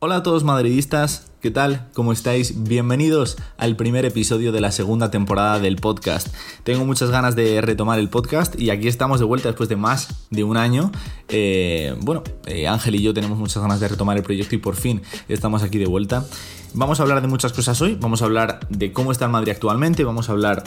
Hola 0.00 0.18
a 0.18 0.22
todos 0.22 0.44
madridistas, 0.44 1.26
¿qué 1.40 1.50
tal? 1.50 1.88
¿Cómo 1.92 2.12
estáis? 2.12 2.62
Bienvenidos 2.62 3.36
al 3.56 3.74
primer 3.74 4.04
episodio 4.04 4.52
de 4.52 4.60
la 4.60 4.70
segunda 4.70 5.10
temporada 5.10 5.58
del 5.58 5.74
podcast. 5.74 6.28
Tengo 6.62 6.84
muchas 6.84 7.10
ganas 7.10 7.34
de 7.34 7.60
retomar 7.60 7.98
el 7.98 8.08
podcast 8.08 8.54
y 8.60 8.70
aquí 8.70 8.86
estamos 8.86 9.18
de 9.18 9.26
vuelta 9.26 9.48
después 9.48 9.68
de 9.68 9.74
más 9.74 10.28
de 10.30 10.44
un 10.44 10.56
año. 10.56 10.92
Eh, 11.28 11.96
bueno, 12.00 12.22
eh, 12.46 12.68
Ángel 12.68 12.94
y 12.94 13.02
yo 13.02 13.12
tenemos 13.12 13.38
muchas 13.38 13.60
ganas 13.60 13.80
de 13.80 13.88
retomar 13.88 14.16
el 14.16 14.22
proyecto 14.22 14.54
y 14.54 14.58
por 14.58 14.76
fin 14.76 15.02
estamos 15.28 15.64
aquí 15.64 15.78
de 15.78 15.86
vuelta. 15.86 16.24
Vamos 16.74 17.00
a 17.00 17.02
hablar 17.02 17.20
de 17.20 17.26
muchas 17.26 17.52
cosas 17.52 17.82
hoy, 17.82 17.98
vamos 18.00 18.22
a 18.22 18.26
hablar 18.26 18.60
de 18.68 18.92
cómo 18.92 19.10
está 19.10 19.24
el 19.24 19.32
Madrid 19.32 19.50
actualmente, 19.50 20.04
vamos 20.04 20.28
a 20.28 20.32
hablar 20.32 20.62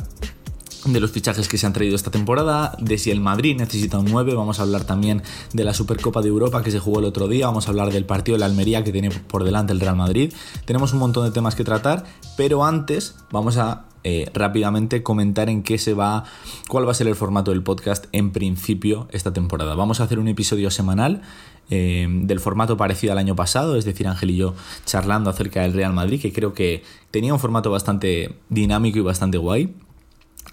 de 0.86 1.00
los 1.00 1.12
fichajes 1.12 1.48
que 1.48 1.58
se 1.58 1.66
han 1.66 1.74
traído 1.74 1.96
esta 1.96 2.12
temporada, 2.12 2.76
de 2.80 2.98
si 2.98 3.12
el 3.12 3.22
Madrid 3.22 3.56
necesita 3.58 4.00
un 4.00 4.06
9, 4.06 4.34
vamos 4.36 4.60
a 4.60 4.64
hablar 4.64 4.84
también 4.84 5.22
de 5.54 5.64
la 5.64 5.74
Supercopa 5.74 6.22
de 6.22 6.30
Europa 6.30 6.64
que 6.64 6.72
se 6.72 6.80
jugó 6.80 7.00
el 7.00 7.06
otro 7.06 7.28
día, 7.28 7.48
vamos 7.48 7.68
a 7.68 7.70
hablar 7.70 7.92
del 7.92 8.06
partido 8.06 8.36
de 8.36 8.40
la 8.40 8.46
Almería 8.46 8.84
que 8.84 8.92
tiene 8.92 9.12
por 9.12 9.44
delante 9.44 9.74
el 9.74 9.80
Real 9.80 9.96
Madrid. 9.96 10.34
Tenemos 10.66 10.94
un 10.94 11.00
montón 11.00 11.26
de 11.26 11.32
temas 11.32 11.56
que 11.56 11.64
tratar, 11.64 12.06
pero 12.38 12.66
antes 12.66 13.16
vamos 13.32 13.58
a 13.58 13.86
eh, 14.04 14.32
rápidamente 14.34 15.04
comentar 15.04 15.48
en 15.50 15.62
qué 15.62 15.78
se 15.78 15.94
va, 15.94 16.24
cuál 16.68 16.88
va 16.88 16.92
a 16.92 16.96
ser 16.96 17.08
el 17.08 17.16
formato 17.16 17.52
del 17.52 17.62
podcast 17.62 18.06
en 18.12 18.32
principio 18.32 19.08
esta 19.12 19.32
temporada. 19.32 19.76
Vamos 19.76 20.00
a 20.00 20.06
hacer 20.06 20.18
un 20.18 20.28
episodio 20.28 20.72
semanal 20.72 21.22
eh, 21.70 22.08
del 22.10 22.40
formato 22.40 22.78
parecido 22.78 23.14
al 23.14 23.20
año 23.20 23.36
pasado, 23.36 23.76
es 23.76 23.86
decir, 23.86 24.08
Ángel 24.08 24.32
y 24.32 24.38
yo 24.38 24.56
charlando 24.86 25.30
acerca 25.30 25.62
del 25.62 25.74
Real 25.74 25.94
Madrid, 25.94 26.20
que 26.20 26.34
creo 26.34 26.54
que 26.54 26.84
tenía 27.12 27.32
un 27.32 27.40
formato 27.40 27.70
bastante 27.70 28.34
dinámico 28.50 28.98
y 28.98 29.02
bastante 29.02 29.38
guay. 29.38 29.74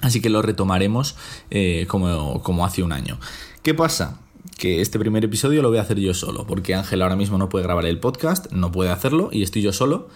Así 0.01 0.21
que 0.21 0.31
lo 0.31 0.43
retomaremos 0.43 1.17
eh, 1.51 1.87
como, 1.89 2.43
como 2.43 2.65
hace 2.65 2.83
un 2.83 2.93
año. 2.93 3.19
¿Qué 3.63 3.75
pasa? 3.75 4.19
que 4.59 4.81
este 4.81 4.99
primer 4.99 5.25
episodio 5.25 5.63
lo 5.63 5.69
voy 5.69 5.79
a 5.79 5.83
hacer 5.83 5.99
yo 5.99 6.13
solo, 6.15 6.47
porque 6.47 6.75
Ángel 6.75 7.01
ahora 7.03 7.17
mismo 7.17 7.39
no 7.39 7.49
puede 7.49 7.65
grabar 7.65 7.87
el 7.87 8.01
podcast, 8.01 8.51
no 8.53 8.73
puede 8.73 8.91
hacerlo 8.91 9.31
y 9.33 9.43
estoy 9.43 9.63
yo 9.63 9.73
solo. 9.73 10.09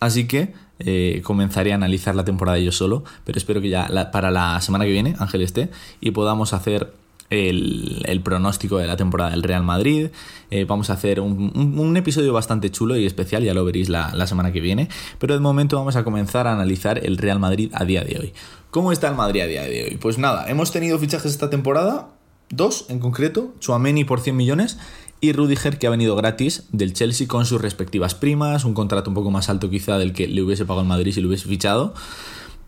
Así 0.00 0.26
que 0.26 0.52
eh, 0.80 1.20
comenzaré 1.22 1.72
a 1.72 1.76
analizar 1.76 2.16
la 2.16 2.24
temporada 2.24 2.58
yo 2.58 2.72
solo, 2.72 3.04
pero 3.24 3.38
espero 3.38 3.60
que 3.60 3.68
ya 3.68 4.10
para 4.10 4.30
la 4.32 4.60
semana 4.60 4.84
que 4.84 4.90
viene 4.90 5.14
Ángel 5.18 5.42
esté 5.42 5.70
y 6.00 6.10
podamos 6.10 6.54
hacer 6.54 6.92
el, 7.30 8.20
pronóstico 8.24 8.78
de 8.78 8.86
la 8.86 8.96
temporada 8.96 9.30
del 9.30 9.42
Real 9.42 9.62
Madrid. 9.62 10.08
Eh, 10.50 10.64
vamos 10.64 10.90
a 10.90 10.94
hacer 10.94 11.20
un, 11.20 11.96
episodio 11.96 12.32
bastante 12.32 12.70
chulo 12.70 12.96
y 12.96 13.06
especial, 13.06 13.44
ya 13.44 13.54
lo 13.54 13.64
veréis 13.64 13.88
la, 13.88 14.12
la 14.14 14.26
semana 14.26 14.52
que 14.52 14.60
viene. 14.60 14.88
Pero 15.18 15.34
de 15.34 15.40
momento 15.40 15.76
vamos 15.76 15.96
a 15.96 16.04
comenzar 16.04 16.46
a 16.46 16.52
analizar 16.52 17.04
el 17.04 17.16
Real 17.18 17.38
Madrid 17.38 17.70
a 17.74 17.84
día 17.84 18.02
de 18.02 18.18
hoy. 18.18 18.32
¿Cómo 18.72 18.90
está 18.90 19.06
el 19.08 19.16
Madrid 19.16 19.42
a 19.42 19.46
día 19.46 19.64
de 19.64 19.84
hoy? 19.84 19.98
Pues 19.98 20.16
nada, 20.16 20.48
hemos 20.48 20.72
tenido 20.72 20.98
fichajes 20.98 21.30
esta 21.30 21.50
temporada, 21.50 22.08
dos 22.48 22.86
en 22.88 23.00
concreto, 23.00 23.52
Chuameni 23.58 24.04
por 24.04 24.20
100 24.20 24.34
millones 24.34 24.78
y 25.20 25.32
Rudiger 25.34 25.78
que 25.78 25.86
ha 25.86 25.90
venido 25.90 26.16
gratis 26.16 26.68
del 26.72 26.94
Chelsea 26.94 27.28
con 27.28 27.44
sus 27.44 27.60
respectivas 27.60 28.14
primas, 28.14 28.64
un 28.64 28.72
contrato 28.72 29.10
un 29.10 29.14
poco 29.14 29.30
más 29.30 29.50
alto 29.50 29.68
quizá 29.68 29.98
del 29.98 30.14
que 30.14 30.26
le 30.26 30.40
hubiese 30.40 30.64
pagado 30.64 30.80
el 30.80 30.88
Madrid 30.88 31.12
si 31.12 31.20
lo 31.20 31.28
hubiese 31.28 31.48
fichado. 31.48 31.92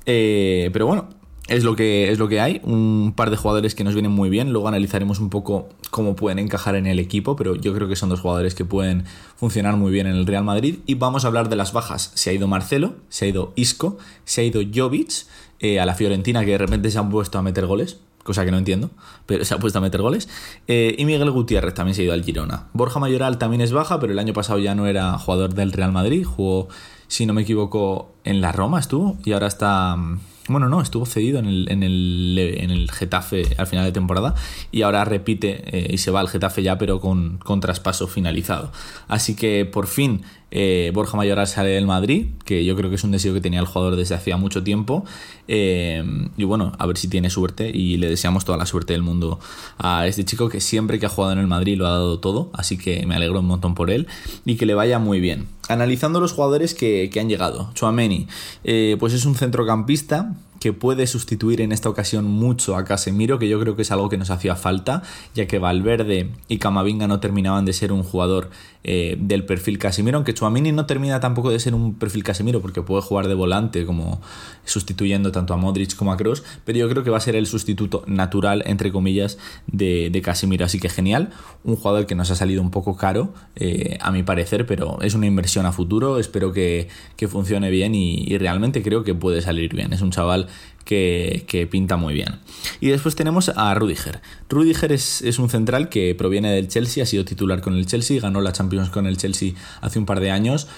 Eh, 0.04 0.68
pero 0.74 0.86
bueno, 0.86 1.08
es 1.48 1.62
lo 1.62 1.76
que 1.76 2.10
es 2.10 2.18
lo 2.18 2.28
que 2.28 2.40
hay, 2.40 2.60
un 2.64 3.12
par 3.14 3.30
de 3.30 3.36
jugadores 3.36 3.74
que 3.74 3.84
nos 3.84 3.94
vienen 3.94 4.12
muy 4.12 4.30
bien, 4.30 4.52
luego 4.52 4.68
analizaremos 4.68 5.18
un 5.18 5.28
poco 5.28 5.68
cómo 5.90 6.16
pueden 6.16 6.38
encajar 6.38 6.74
en 6.74 6.86
el 6.86 6.98
equipo, 6.98 7.36
pero 7.36 7.54
yo 7.54 7.74
creo 7.74 7.86
que 7.86 7.96
son 7.96 8.08
dos 8.08 8.20
jugadores 8.20 8.54
que 8.54 8.64
pueden 8.64 9.04
funcionar 9.36 9.76
muy 9.76 9.92
bien 9.92 10.06
en 10.06 10.14
el 10.14 10.26
Real 10.26 10.44
Madrid 10.44 10.78
y 10.86 10.94
vamos 10.94 11.24
a 11.24 11.28
hablar 11.28 11.48
de 11.48 11.56
las 11.56 11.72
bajas. 11.72 12.12
Se 12.14 12.30
ha 12.30 12.32
ido 12.32 12.48
Marcelo, 12.48 12.94
se 13.10 13.26
ha 13.26 13.28
ido 13.28 13.52
Isco, 13.56 13.98
se 14.24 14.40
ha 14.40 14.44
ido 14.44 14.62
Jovic 14.74 15.26
eh, 15.60 15.80
a 15.80 15.86
la 15.86 15.94
Fiorentina 15.94 16.44
que 16.44 16.52
de 16.52 16.58
repente 16.58 16.90
se 16.90 16.98
han 16.98 17.10
puesto 17.10 17.38
a 17.38 17.42
meter 17.42 17.66
goles, 17.66 18.00
cosa 18.22 18.44
que 18.46 18.50
no 18.50 18.56
entiendo, 18.56 18.90
pero 19.26 19.44
se 19.44 19.52
ha 19.52 19.58
puesto 19.58 19.78
a 19.78 19.82
meter 19.82 20.00
goles. 20.00 20.30
Eh, 20.66 20.94
y 20.98 21.04
Miguel 21.04 21.30
Gutiérrez 21.30 21.74
también 21.74 21.94
se 21.94 22.02
ha 22.02 22.04
ido 22.06 22.14
al 22.14 22.24
Girona. 22.24 22.68
Borja 22.72 23.00
Mayoral 23.00 23.36
también 23.36 23.60
es 23.60 23.72
baja, 23.72 24.00
pero 24.00 24.14
el 24.14 24.18
año 24.18 24.32
pasado 24.32 24.58
ya 24.58 24.74
no 24.74 24.86
era 24.86 25.18
jugador 25.18 25.52
del 25.52 25.72
Real 25.72 25.92
Madrid, 25.92 26.24
jugó, 26.24 26.68
si 27.06 27.26
no 27.26 27.34
me 27.34 27.42
equivoco, 27.42 28.12
en 28.24 28.40
la 28.40 28.50
Roma 28.50 28.80
estuvo 28.80 29.18
y 29.26 29.32
ahora 29.32 29.46
está 29.46 29.94
mm, 29.96 30.18
bueno, 30.48 30.68
no, 30.68 30.82
estuvo 30.82 31.06
cedido 31.06 31.38
en 31.38 31.46
el, 31.46 31.68
en 31.70 31.82
el, 31.82 32.38
en 32.38 32.70
el 32.70 32.90
Getafe 32.90 33.54
al 33.56 33.66
final 33.66 33.86
de 33.86 33.92
temporada 33.92 34.34
y 34.70 34.82
ahora 34.82 35.04
repite 35.04 35.62
eh, 35.66 35.94
y 35.94 35.98
se 35.98 36.10
va 36.10 36.20
al 36.20 36.28
Getafe 36.28 36.62
ya, 36.62 36.76
pero 36.76 37.00
con, 37.00 37.38
con 37.38 37.60
traspaso 37.60 38.06
finalizado. 38.06 38.70
Así 39.08 39.36
que 39.36 39.64
por 39.64 39.86
fin 39.86 40.22
eh, 40.56 40.92
Borja 40.94 41.16
Mayoral 41.16 41.48
sale 41.48 41.70
del 41.70 41.84
Madrid, 41.84 42.28
que 42.44 42.64
yo 42.64 42.76
creo 42.76 42.88
que 42.88 42.94
es 42.94 43.02
un 43.02 43.10
deseo 43.10 43.34
que 43.34 43.40
tenía 43.40 43.58
el 43.58 43.66
jugador 43.66 43.96
desde 43.96 44.14
hacía 44.14 44.36
mucho 44.36 44.62
tiempo. 44.62 45.04
Eh, 45.48 46.02
y 46.36 46.44
bueno, 46.44 46.72
a 46.78 46.86
ver 46.86 46.96
si 46.96 47.08
tiene 47.08 47.28
suerte 47.28 47.70
y 47.74 47.96
le 47.96 48.08
deseamos 48.08 48.44
toda 48.44 48.56
la 48.56 48.64
suerte 48.64 48.92
del 48.92 49.02
mundo 49.02 49.40
a 49.78 50.06
este 50.06 50.24
chico 50.24 50.48
que 50.48 50.60
siempre 50.60 51.00
que 51.00 51.06
ha 51.06 51.08
jugado 51.08 51.32
en 51.32 51.40
el 51.40 51.48
Madrid 51.48 51.76
lo 51.76 51.88
ha 51.88 51.90
dado 51.90 52.20
todo, 52.20 52.50
así 52.54 52.78
que 52.78 53.04
me 53.04 53.16
alegro 53.16 53.40
un 53.40 53.46
montón 53.46 53.74
por 53.74 53.90
él 53.90 54.06
y 54.44 54.54
que 54.54 54.64
le 54.64 54.74
vaya 54.74 55.00
muy 55.00 55.18
bien. 55.18 55.48
Analizando 55.68 56.20
los 56.20 56.32
jugadores 56.32 56.72
que, 56.72 57.10
han 57.20 57.28
llegado, 57.28 57.70
Chuameni, 57.74 58.28
eh, 58.62 58.96
pues 59.00 59.12
es 59.12 59.24
un 59.26 59.34
centrocampista 59.34 60.34
que 60.60 60.72
puede 60.72 61.06
sustituir 61.06 61.60
en 61.60 61.72
esta 61.72 61.90
ocasión 61.90 62.24
mucho 62.24 62.76
a 62.76 62.84
Casemiro, 62.84 63.38
que 63.38 63.50
yo 63.50 63.60
creo 63.60 63.76
que 63.76 63.82
es 63.82 63.90
algo 63.90 64.08
que 64.08 64.16
nos 64.16 64.30
hacía 64.30 64.56
falta, 64.56 65.02
ya 65.34 65.46
que 65.46 65.58
Valverde 65.58 66.30
y 66.48 66.56
Camavinga 66.56 67.06
no 67.06 67.20
terminaban 67.20 67.66
de 67.66 67.74
ser 67.74 67.92
un 67.92 68.02
jugador 68.02 68.48
eh, 68.86 69.16
del 69.18 69.46
perfil 69.46 69.78
Casemiro, 69.78 70.18
aunque 70.18 70.34
Chuamini 70.34 70.70
no 70.70 70.84
termina 70.84 71.18
tampoco 71.18 71.50
de 71.50 71.58
ser 71.58 71.74
un 71.74 71.94
perfil 71.94 72.22
Casemiro, 72.22 72.60
porque 72.60 72.82
puede 72.82 73.00
jugar 73.00 73.28
de 73.28 73.34
volante, 73.34 73.86
como 73.86 74.20
sustituyendo 74.66 75.32
tanto 75.32 75.54
a 75.54 75.56
Modric 75.56 75.96
como 75.96 76.12
a 76.12 76.18
Kroos, 76.18 76.44
pero 76.66 76.78
yo 76.78 76.88
creo 76.90 77.02
que 77.02 77.08
va 77.08 77.16
a 77.16 77.20
ser 77.20 77.34
el 77.34 77.46
sustituto 77.46 78.04
natural, 78.06 78.62
entre 78.66 78.92
comillas, 78.92 79.38
de, 79.66 80.20
Casemiro, 80.22 80.66
así 80.66 80.78
que 80.78 80.90
genial, 80.90 81.30
un 81.64 81.76
jugador 81.76 82.06
que 82.06 82.14
nos 82.14 82.30
ha 82.30 82.34
salido 82.34 82.60
un 82.60 82.70
poco 82.70 82.96
caro, 82.96 83.32
eh, 83.56 83.96
a 84.00 84.12
mi 84.12 84.22
parecer, 84.22 84.66
pero 84.66 85.00
es 85.00 85.14
una 85.14 85.26
inversión 85.26 85.64
a 85.64 85.72
futuro, 85.72 86.18
espero 86.18 86.52
que, 86.52 86.88
funcione 87.24 87.70
bien 87.70 87.94
y 87.94 88.36
realmente 88.36 88.82
creo 88.82 89.02
que 89.02 89.14
puede 89.14 89.40
salir 89.40 89.74
bien, 89.74 89.94
es 89.94 90.02
un 90.02 90.10
chaval 90.10 90.46
que, 90.84 91.68
pinta 91.70 91.96
muy 91.96 92.14
bien. 92.14 92.40
Y 92.80 92.88
después 92.88 93.16
tenemos 93.16 93.50
a 93.50 93.74
Rudiger. 93.74 94.20
Rudiger 94.48 94.92
es, 94.92 95.38
un 95.38 95.48
central 95.48 95.88
que 95.88 96.14
proviene 96.14 96.52
del 96.52 96.68
Chelsea, 96.68 97.02
ha 97.02 97.06
sido 97.06 97.24
titular 97.24 97.60
con 97.60 97.74
el 97.74 97.86
Chelsea, 97.86 98.20
ganó 98.20 98.40
la 98.40 98.52
Champions 98.52 98.90
con 98.90 99.06
el 99.06 99.16
Chelsea 99.16 99.52
hace 99.80 99.98
un 99.98 100.06
par 100.06 100.20
de 100.20 100.30
años 100.30 100.68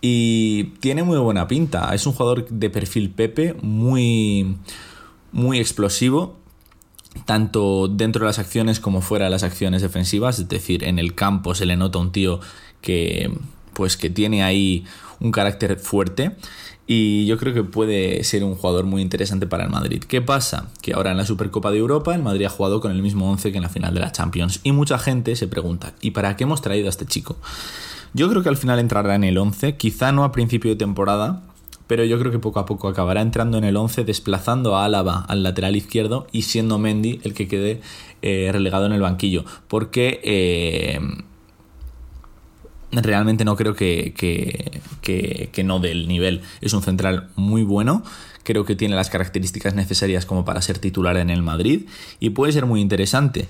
y 0.00 0.64
tiene 0.80 1.02
muy 1.02 1.18
buena 1.18 1.48
pinta. 1.48 1.94
Es 1.94 2.06
un 2.06 2.12
jugador 2.12 2.48
de 2.48 2.70
perfil 2.70 3.10
Pepe, 3.10 3.54
muy, 3.60 4.56
muy 5.32 5.58
explosivo, 5.58 6.36
tanto 7.24 7.88
dentro 7.88 8.20
de 8.20 8.26
las 8.26 8.38
acciones 8.38 8.80
como 8.80 9.00
fuera 9.00 9.26
de 9.26 9.30
las 9.30 9.42
acciones 9.42 9.82
defensivas, 9.82 10.38
es 10.38 10.48
decir, 10.48 10.84
en 10.84 10.98
el 10.98 11.14
campo 11.14 11.54
se 11.54 11.66
le 11.66 11.76
nota 11.76 11.98
un 11.98 12.12
tío 12.12 12.40
que 12.80 13.30
pues 13.72 13.96
que 13.96 14.10
tiene 14.10 14.42
ahí 14.42 14.84
un 15.20 15.30
carácter 15.30 15.78
fuerte 15.78 16.36
y 16.90 17.26
yo 17.26 17.36
creo 17.36 17.52
que 17.52 17.64
puede 17.64 18.24
ser 18.24 18.42
un 18.42 18.54
jugador 18.54 18.86
muy 18.86 19.02
interesante 19.02 19.46
para 19.46 19.64
el 19.64 19.70
Madrid. 19.70 20.02
¿Qué 20.02 20.22
pasa? 20.22 20.70
Que 20.80 20.94
ahora 20.94 21.10
en 21.10 21.18
la 21.18 21.26
Supercopa 21.26 21.70
de 21.70 21.76
Europa 21.76 22.14
el 22.14 22.22
Madrid 22.22 22.46
ha 22.46 22.48
jugado 22.48 22.80
con 22.80 22.90
el 22.90 23.02
mismo 23.02 23.30
11 23.30 23.52
que 23.52 23.58
en 23.58 23.62
la 23.62 23.68
final 23.68 23.92
de 23.92 24.00
la 24.00 24.10
Champions 24.10 24.60
y 24.64 24.72
mucha 24.72 24.98
gente 24.98 25.36
se 25.36 25.46
pregunta, 25.46 25.92
¿y 26.00 26.12
para 26.12 26.34
qué 26.34 26.44
hemos 26.44 26.62
traído 26.62 26.86
a 26.86 26.88
este 26.88 27.04
chico? 27.04 27.36
Yo 28.14 28.30
creo 28.30 28.42
que 28.42 28.48
al 28.48 28.56
final 28.56 28.78
entrará 28.78 29.14
en 29.16 29.24
el 29.24 29.36
11, 29.36 29.76
quizá 29.76 30.12
no 30.12 30.24
a 30.24 30.32
principio 30.32 30.70
de 30.70 30.76
temporada, 30.76 31.42
pero 31.86 32.04
yo 32.04 32.18
creo 32.18 32.32
que 32.32 32.38
poco 32.38 32.58
a 32.58 32.64
poco 32.64 32.88
acabará 32.88 33.20
entrando 33.20 33.58
en 33.58 33.64
el 33.64 33.76
11, 33.76 34.04
desplazando 34.04 34.74
a 34.74 34.86
Álava 34.86 35.26
al 35.28 35.42
lateral 35.42 35.76
izquierdo 35.76 36.26
y 36.32 36.42
siendo 36.42 36.78
Mendy 36.78 37.20
el 37.22 37.34
que 37.34 37.48
quede 37.48 37.82
eh, 38.22 38.48
relegado 38.50 38.86
en 38.86 38.92
el 38.92 39.02
banquillo, 39.02 39.44
porque... 39.68 40.20
Eh, 40.24 41.00
realmente 42.92 43.44
no 43.44 43.56
creo 43.56 43.74
que, 43.74 44.12
que, 45.02 45.64
no 45.64 45.80
del 45.80 46.08
nivel. 46.08 46.42
Es 46.60 46.72
un 46.72 46.82
central 46.82 47.28
muy 47.36 47.62
bueno, 47.62 48.02
creo 48.44 48.64
que 48.64 48.76
tiene 48.76 48.96
las 48.96 49.10
características 49.10 49.74
necesarias 49.74 50.26
como 50.26 50.44
para 50.44 50.62
ser 50.62 50.78
titular 50.78 51.16
en 51.16 51.30
el 51.30 51.42
Madrid 51.42 51.82
y 52.20 52.30
puede 52.30 52.52
ser 52.52 52.66
muy 52.66 52.80
interesante. 52.80 53.48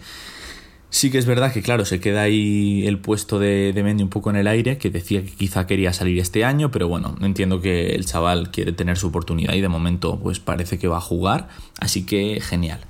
Sí 0.90 1.10
que 1.10 1.18
es 1.18 1.26
verdad 1.26 1.52
que, 1.52 1.60
claro, 1.60 1.84
se 1.84 2.00
queda 2.00 2.22
ahí 2.22 2.86
el 2.86 2.98
puesto 2.98 3.38
de, 3.38 3.74
de 3.74 3.82
Mendy 3.82 4.02
un 4.02 4.08
poco 4.08 4.30
en 4.30 4.36
el 4.36 4.46
aire, 4.46 4.78
que 4.78 4.88
decía 4.88 5.22
que 5.22 5.30
quizá 5.30 5.66
quería 5.66 5.92
salir 5.92 6.18
este 6.18 6.46
año, 6.46 6.70
pero 6.70 6.88
bueno, 6.88 7.14
entiendo 7.20 7.60
que 7.60 7.90
el 7.90 8.06
chaval 8.06 8.50
quiere 8.50 8.72
tener 8.72 8.96
su 8.96 9.08
oportunidad 9.08 9.52
y 9.52 9.60
de 9.60 9.68
momento 9.68 10.18
pues 10.18 10.40
parece 10.40 10.78
que 10.78 10.88
va 10.88 10.96
a 10.96 11.02
jugar, 11.02 11.48
así 11.78 12.06
que 12.06 12.40
genial. 12.40 12.80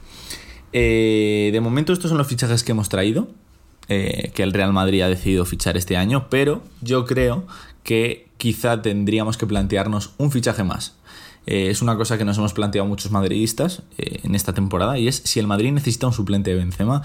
Eh, 0.73 1.51
de 1.53 1.61
momento 1.61 1.93
estos 1.93 2.09
son 2.11 2.19
los 2.19 2.27
fichajes 2.29 2.63
que 2.63 2.73
hemos 2.73 2.89
traído. 2.89 3.29
Eh, 3.91 4.33
que 4.35 4.43
el 4.43 4.53
Real 4.53 4.75
Madrid 4.75 5.01
ha 5.01 5.09
decidido 5.09 5.47
fichar 5.47 5.79
este 5.79 5.97
año, 5.97 6.27
pero 6.29 6.63
yo 6.83 7.07
creo 7.07 7.47
que 7.85 8.29
quizá 8.37 8.83
tendríamos 8.83 9.39
que 9.39 9.47
plantearnos 9.47 10.11
un 10.19 10.31
fichaje 10.31 10.63
más. 10.63 10.97
Eh, 11.47 11.71
es 11.71 11.81
una 11.81 11.97
cosa 11.97 12.19
que 12.19 12.27
nos 12.27 12.37
hemos 12.37 12.53
planteado 12.53 12.87
muchos 12.87 13.11
madridistas 13.11 13.83
eh, 13.97 14.21
en 14.25 14.35
esta 14.35 14.53
temporada 14.53 14.99
y 14.99 15.09
es 15.09 15.23
si 15.25 15.41
el 15.41 15.47
Madrid 15.47 15.73
necesita 15.73 16.07
un 16.07 16.13
suplente 16.13 16.51
de 16.51 16.57
Benzema, 16.57 17.01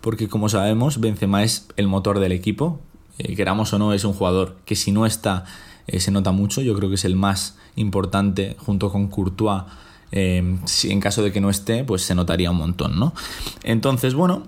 porque 0.00 0.28
como 0.28 0.48
sabemos 0.48 1.00
Benzema 1.00 1.42
es 1.42 1.66
el 1.76 1.88
motor 1.88 2.20
del 2.20 2.30
equipo, 2.30 2.80
queramos 3.36 3.72
o 3.72 3.80
no 3.80 3.92
es 3.92 4.04
un 4.04 4.12
jugador 4.12 4.58
que 4.64 4.76
si 4.76 4.92
no 4.92 5.06
está 5.06 5.44
se 5.88 6.12
nota 6.12 6.30
mucho, 6.30 6.60
yo 6.60 6.76
creo 6.76 6.88
que 6.88 6.94
es 6.94 7.04
el 7.04 7.16
más 7.16 7.56
importante 7.74 8.54
junto 8.60 8.92
con 8.92 9.08
Courtois. 9.08 9.64
si 10.66 10.92
en 10.92 11.00
caso 11.00 11.24
de 11.24 11.32
que 11.32 11.40
no 11.40 11.50
esté, 11.50 11.82
pues 11.82 12.02
se 12.02 12.14
notaría 12.14 12.52
un 12.52 12.58
montón, 12.58 13.00
¿no? 13.00 13.12
Entonces, 13.64 14.14
bueno, 14.14 14.44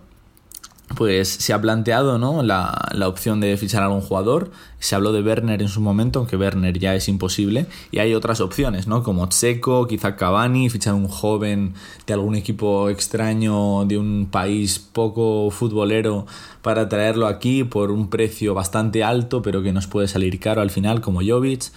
pues 0.96 1.28
se 1.28 1.52
ha 1.52 1.60
planteado 1.60 2.18
¿no? 2.18 2.42
la, 2.42 2.88
la, 2.92 3.08
opción 3.08 3.40
de 3.40 3.56
fichar 3.56 3.82
a 3.82 3.86
algún 3.86 4.00
jugador. 4.00 4.50
Se 4.80 4.94
habló 4.94 5.12
de 5.12 5.22
Werner 5.22 5.62
en 5.62 5.68
su 5.68 5.80
momento, 5.80 6.18
aunque 6.18 6.36
Werner 6.36 6.78
ya 6.78 6.94
es 6.94 7.08
imposible. 7.08 7.66
Y 7.92 7.98
hay 7.98 8.14
otras 8.14 8.40
opciones, 8.40 8.86
¿no? 8.86 9.02
Como 9.02 9.28
Tseco, 9.28 9.86
quizá 9.86 10.16
Cavani, 10.16 10.68
fichar 10.68 10.94
un 10.94 11.06
joven 11.06 11.74
de 12.06 12.14
algún 12.14 12.34
equipo 12.34 12.88
extraño 12.88 13.84
de 13.84 13.98
un 13.98 14.28
país 14.30 14.78
poco 14.78 15.50
futbolero 15.50 16.26
para 16.60 16.88
traerlo 16.88 17.26
aquí 17.26 17.62
por 17.62 17.92
un 17.92 18.10
precio 18.10 18.54
bastante 18.54 19.04
alto, 19.04 19.42
pero 19.42 19.62
que 19.62 19.72
nos 19.72 19.86
puede 19.86 20.08
salir 20.08 20.40
caro 20.40 20.60
al 20.60 20.70
final, 20.70 21.00
como 21.00 21.20
Jovic. 21.20 21.70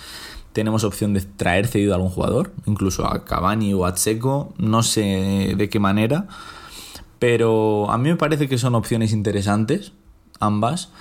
Tenemos 0.54 0.84
opción 0.84 1.14
de 1.14 1.22
traer 1.22 1.68
cedido 1.68 1.94
a 1.94 1.96
algún 1.96 2.12
jugador, 2.12 2.52
incluso 2.66 3.06
a 3.06 3.26
Cavani 3.26 3.74
o 3.74 3.86
a 3.86 3.94
Tseco, 3.94 4.54
no 4.58 4.84
sé 4.84 5.54
de 5.58 5.70
qué 5.70 5.80
manera 5.80 6.28
pero 7.24 7.90
a 7.90 7.98
mí 7.98 8.10
me 8.10 8.18
parece 8.18 8.50
que 8.50 8.58
son 8.58 8.76
opciones 8.76 9.14
interesantes, 9.14 9.94
ambas. 10.42 10.92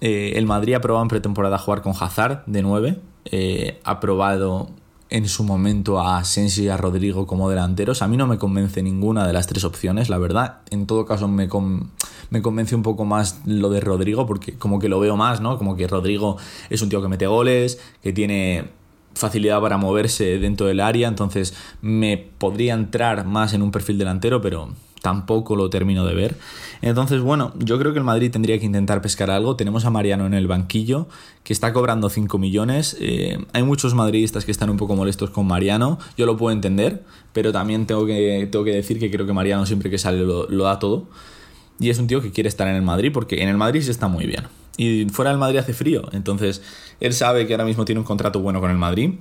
Eh, 0.00 0.32
el 0.36 0.46
Madrid 0.46 0.72
ha 0.72 0.80
probado 0.80 1.02
en 1.02 1.10
pretemporada 1.10 1.58
jugar 1.58 1.82
con 1.82 1.92
Hazard 2.00 2.46
de 2.46 2.62
9. 2.62 2.98
Eh, 3.26 3.78
ha 3.84 4.00
probado 4.00 4.70
en 5.10 5.28
su 5.28 5.44
momento 5.44 6.00
a 6.00 6.24
Sensi 6.24 6.62
y 6.62 6.68
a 6.70 6.78
Rodrigo 6.78 7.26
como 7.26 7.50
delanteros. 7.50 8.00
A 8.00 8.08
mí 8.08 8.16
no 8.16 8.26
me 8.26 8.38
convence 8.38 8.82
ninguna 8.82 9.26
de 9.26 9.34
las 9.34 9.48
tres 9.48 9.64
opciones, 9.64 10.08
la 10.08 10.16
verdad. 10.16 10.60
En 10.70 10.86
todo 10.86 11.04
caso 11.04 11.28
me, 11.28 11.46
me 12.30 12.40
convence 12.40 12.74
un 12.74 12.82
poco 12.82 13.04
más 13.04 13.42
lo 13.44 13.68
de 13.68 13.80
Rodrigo 13.80 14.24
porque 14.24 14.54
como 14.54 14.78
que 14.78 14.88
lo 14.88 14.98
veo 14.98 15.18
más, 15.18 15.42
¿no? 15.42 15.58
Como 15.58 15.76
que 15.76 15.86
Rodrigo 15.86 16.38
es 16.70 16.80
un 16.80 16.88
tío 16.88 17.02
que 17.02 17.08
mete 17.08 17.26
goles, 17.26 17.78
que 18.02 18.14
tiene 18.14 18.70
facilidad 19.12 19.60
para 19.60 19.76
moverse 19.76 20.38
dentro 20.38 20.68
del 20.68 20.80
área, 20.80 21.06
entonces 21.06 21.54
me 21.82 22.16
podría 22.16 22.72
entrar 22.72 23.26
más 23.26 23.52
en 23.52 23.60
un 23.60 23.70
perfil 23.70 23.98
delantero, 23.98 24.40
pero 24.40 24.70
tampoco 25.02 25.56
lo 25.56 25.70
termino 25.70 26.04
de 26.04 26.14
ver. 26.14 26.36
Entonces, 26.82 27.20
bueno, 27.20 27.52
yo 27.58 27.78
creo 27.78 27.92
que 27.92 27.98
el 27.98 28.04
Madrid 28.04 28.30
tendría 28.30 28.58
que 28.58 28.66
intentar 28.66 29.00
pescar 29.02 29.30
algo. 29.30 29.56
Tenemos 29.56 29.84
a 29.84 29.90
Mariano 29.90 30.26
en 30.26 30.34
el 30.34 30.46
banquillo, 30.46 31.08
que 31.42 31.52
está 31.52 31.72
cobrando 31.72 32.08
5 32.08 32.38
millones. 32.38 32.96
Eh, 33.00 33.38
hay 33.52 33.62
muchos 33.62 33.94
madridistas 33.94 34.44
que 34.44 34.50
están 34.50 34.70
un 34.70 34.76
poco 34.76 34.96
molestos 34.96 35.30
con 35.30 35.46
Mariano. 35.46 35.98
Yo 36.16 36.26
lo 36.26 36.36
puedo 36.36 36.52
entender, 36.52 37.04
pero 37.32 37.52
también 37.52 37.86
tengo 37.86 38.06
que, 38.06 38.48
tengo 38.50 38.64
que 38.64 38.72
decir 38.72 38.98
que 38.98 39.10
creo 39.10 39.26
que 39.26 39.32
Mariano 39.32 39.66
siempre 39.66 39.90
que 39.90 39.98
sale 39.98 40.18
lo, 40.18 40.46
da 40.46 40.78
todo. 40.78 41.06
Y 41.78 41.90
es 41.90 41.98
un 41.98 42.06
tío 42.06 42.22
que 42.22 42.32
quiere 42.32 42.48
estar 42.48 42.66
en 42.68 42.74
el 42.74 42.82
Madrid, 42.82 43.10
porque 43.12 43.42
en 43.42 43.48
el 43.48 43.56
Madrid 43.56 43.82
se 43.82 43.90
está 43.90 44.08
muy 44.08 44.26
bien. 44.26 44.44
Y 44.78 45.06
fuera 45.06 45.30
del 45.30 45.38
Madrid 45.38 45.58
hace 45.58 45.72
frío. 45.72 46.08
Entonces, 46.12 46.62
él 47.00 47.12
sabe 47.12 47.46
que 47.46 47.54
ahora 47.54 47.64
mismo 47.64 47.84
tiene 47.84 48.00
un 48.00 48.06
contrato 48.06 48.40
bueno 48.40 48.60
con 48.60 48.70
el 48.70 48.78
Madrid. 48.78 49.14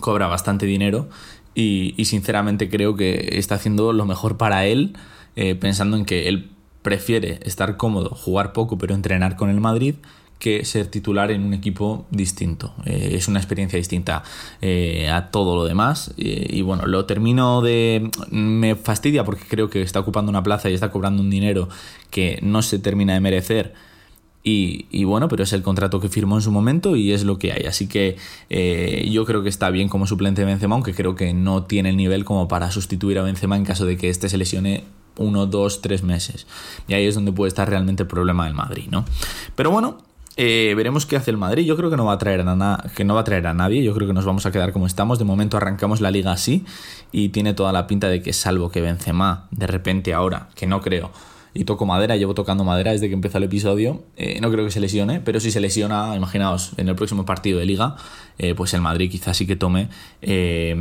Cobra 0.00 0.26
bastante 0.28 0.66
dinero 0.66 1.08
y, 1.54 2.04
sinceramente 2.04 2.68
creo 2.68 2.96
que 2.96 3.30
está 3.38 3.56
haciendo 3.56 3.92
lo 3.92 4.06
mejor 4.06 4.36
para 4.36 4.66
él, 4.66 4.96
eh, 5.36 5.54
pensando 5.54 5.96
en 5.96 6.04
que 6.04 6.28
él 6.28 6.50
prefiere 6.82 7.40
estar 7.42 7.76
cómodo, 7.76 8.10
jugar 8.10 8.52
poco, 8.52 8.78
pero 8.78 8.94
entrenar 8.94 9.36
con 9.36 9.50
el 9.50 9.60
Madrid, 9.60 9.96
que 10.38 10.64
ser 10.64 10.86
titular 10.86 11.30
en 11.30 11.42
un 11.42 11.52
equipo 11.52 12.06
distinto. 12.10 12.72
Eh, 12.86 13.10
es 13.12 13.28
una 13.28 13.38
experiencia 13.40 13.76
distinta 13.76 14.22
eh, 14.62 15.10
a 15.10 15.30
todo 15.30 15.54
lo 15.54 15.64
demás. 15.64 16.14
y 16.16 16.62
bueno, 16.62 16.86
lo 16.86 17.04
termino 17.04 17.60
de... 17.60 18.10
Me 18.30 18.74
fastidia 18.74 19.24
porque 19.24 19.44
creo 19.46 19.68
que 19.68 19.82
está 19.82 20.00
ocupando 20.00 20.30
una 20.30 20.42
plaza 20.42 20.70
y 20.70 20.74
está 20.74 20.90
cobrando 20.90 21.22
un 21.22 21.28
dinero 21.28 21.68
que 22.10 22.38
no 22.42 22.62
se 22.62 22.78
termina 22.78 23.12
de 23.12 23.20
merecer 23.20 23.74
y, 24.42 25.04
bueno, 25.04 25.28
pero 25.28 25.42
es 25.42 25.52
el 25.52 25.62
contrato 25.62 26.00
que 26.00 26.08
firmó 26.08 26.36
en 26.36 26.42
su 26.42 26.50
momento 26.50 26.96
y 26.96 27.12
es 27.12 27.24
lo 27.24 27.38
que 27.38 27.52
hay. 27.52 27.64
Así 27.64 27.86
que 27.88 28.16
eh, 28.48 29.08
yo 29.10 29.26
creo 29.26 29.42
que 29.42 29.50
está 29.50 29.70
bien 29.70 29.88
como 29.88 30.06
suplente 30.06 30.40
de 30.42 30.46
Benzema, 30.46 30.74
aunque 30.74 30.94
creo 30.94 31.14
que 31.14 31.34
no 31.34 31.64
tiene 31.64 31.90
el 31.90 31.96
nivel 31.96 32.24
como 32.24 32.48
para 32.48 32.70
sustituir 32.70 33.18
a 33.18 33.22
Benzema 33.22 33.56
en 33.56 33.64
caso 33.64 33.84
de 33.84 33.96
que 33.96 34.08
este 34.08 34.28
se 34.28 34.38
lesione 34.38 34.84
uno, 35.18 35.46
dos, 35.46 35.82
tres 35.82 36.02
meses. 36.02 36.46
Y 36.88 36.94
ahí 36.94 37.06
es 37.06 37.14
donde 37.14 37.32
puede 37.32 37.48
estar 37.48 37.68
realmente 37.68 38.04
el 38.04 38.08
problema 38.08 38.46
del 38.46 38.54
Madrid, 38.54 38.84
¿no? 38.90 39.04
Pero 39.56 39.70
bueno, 39.70 39.98
eh, 40.38 40.72
veremos 40.74 41.04
qué 41.04 41.16
hace 41.16 41.30
el 41.30 41.36
Madrid. 41.36 41.66
Yo 41.66 41.76
creo 41.76 41.90
que 41.90 41.98
no 41.98 42.06
va 42.06 42.14
a 42.14 42.18
traer 42.18 42.40
a 42.40 42.84
que 42.96 43.04
no 43.04 43.14
va 43.14 43.20
a 43.20 43.24
traer 43.24 43.46
a 43.46 43.52
nadie. 43.52 43.82
Yo 43.82 43.92
creo 43.94 44.08
que 44.08 44.14
nos 44.14 44.24
vamos 44.24 44.46
a 44.46 44.52
quedar 44.52 44.72
como 44.72 44.86
estamos. 44.86 45.18
De 45.18 45.26
momento 45.26 45.58
arrancamos 45.58 46.00
la 46.00 46.10
liga 46.10 46.32
así 46.32 46.64
y 47.12 47.28
tiene 47.28 47.52
toda 47.52 47.72
la 47.72 47.86
pinta 47.86 48.08
de 48.08 48.22
que 48.22 48.32
salvo 48.32 48.70
que 48.70 48.80
Benzema 48.80 49.48
de 49.50 49.66
repente 49.66 50.14
ahora, 50.14 50.48
que 50.54 50.66
no 50.66 50.80
creo 50.80 51.10
y 51.54 51.64
toco 51.64 51.86
madera, 51.86 52.16
llevo 52.16 52.34
tocando 52.34 52.64
madera 52.64 52.92
desde 52.92 53.08
que 53.08 53.14
empezó 53.14 53.38
el 53.38 53.44
episodio. 53.44 54.02
Eh, 54.16 54.40
no 54.40 54.50
creo 54.50 54.64
que 54.64 54.70
se 54.70 54.80
lesione, 54.80 55.20
pero 55.20 55.40
si 55.40 55.50
se 55.50 55.60
lesiona, 55.60 56.14
imaginaos, 56.16 56.72
en 56.76 56.88
el 56.88 56.94
próximo 56.94 57.24
partido 57.24 57.58
de 57.58 57.66
liga, 57.66 57.96
eh, 58.38 58.54
pues 58.54 58.72
el 58.74 58.80
Madrid 58.80 59.10
quizás 59.10 59.36
sí 59.36 59.46
que 59.46 59.56
tome, 59.56 59.88
eh, 60.22 60.76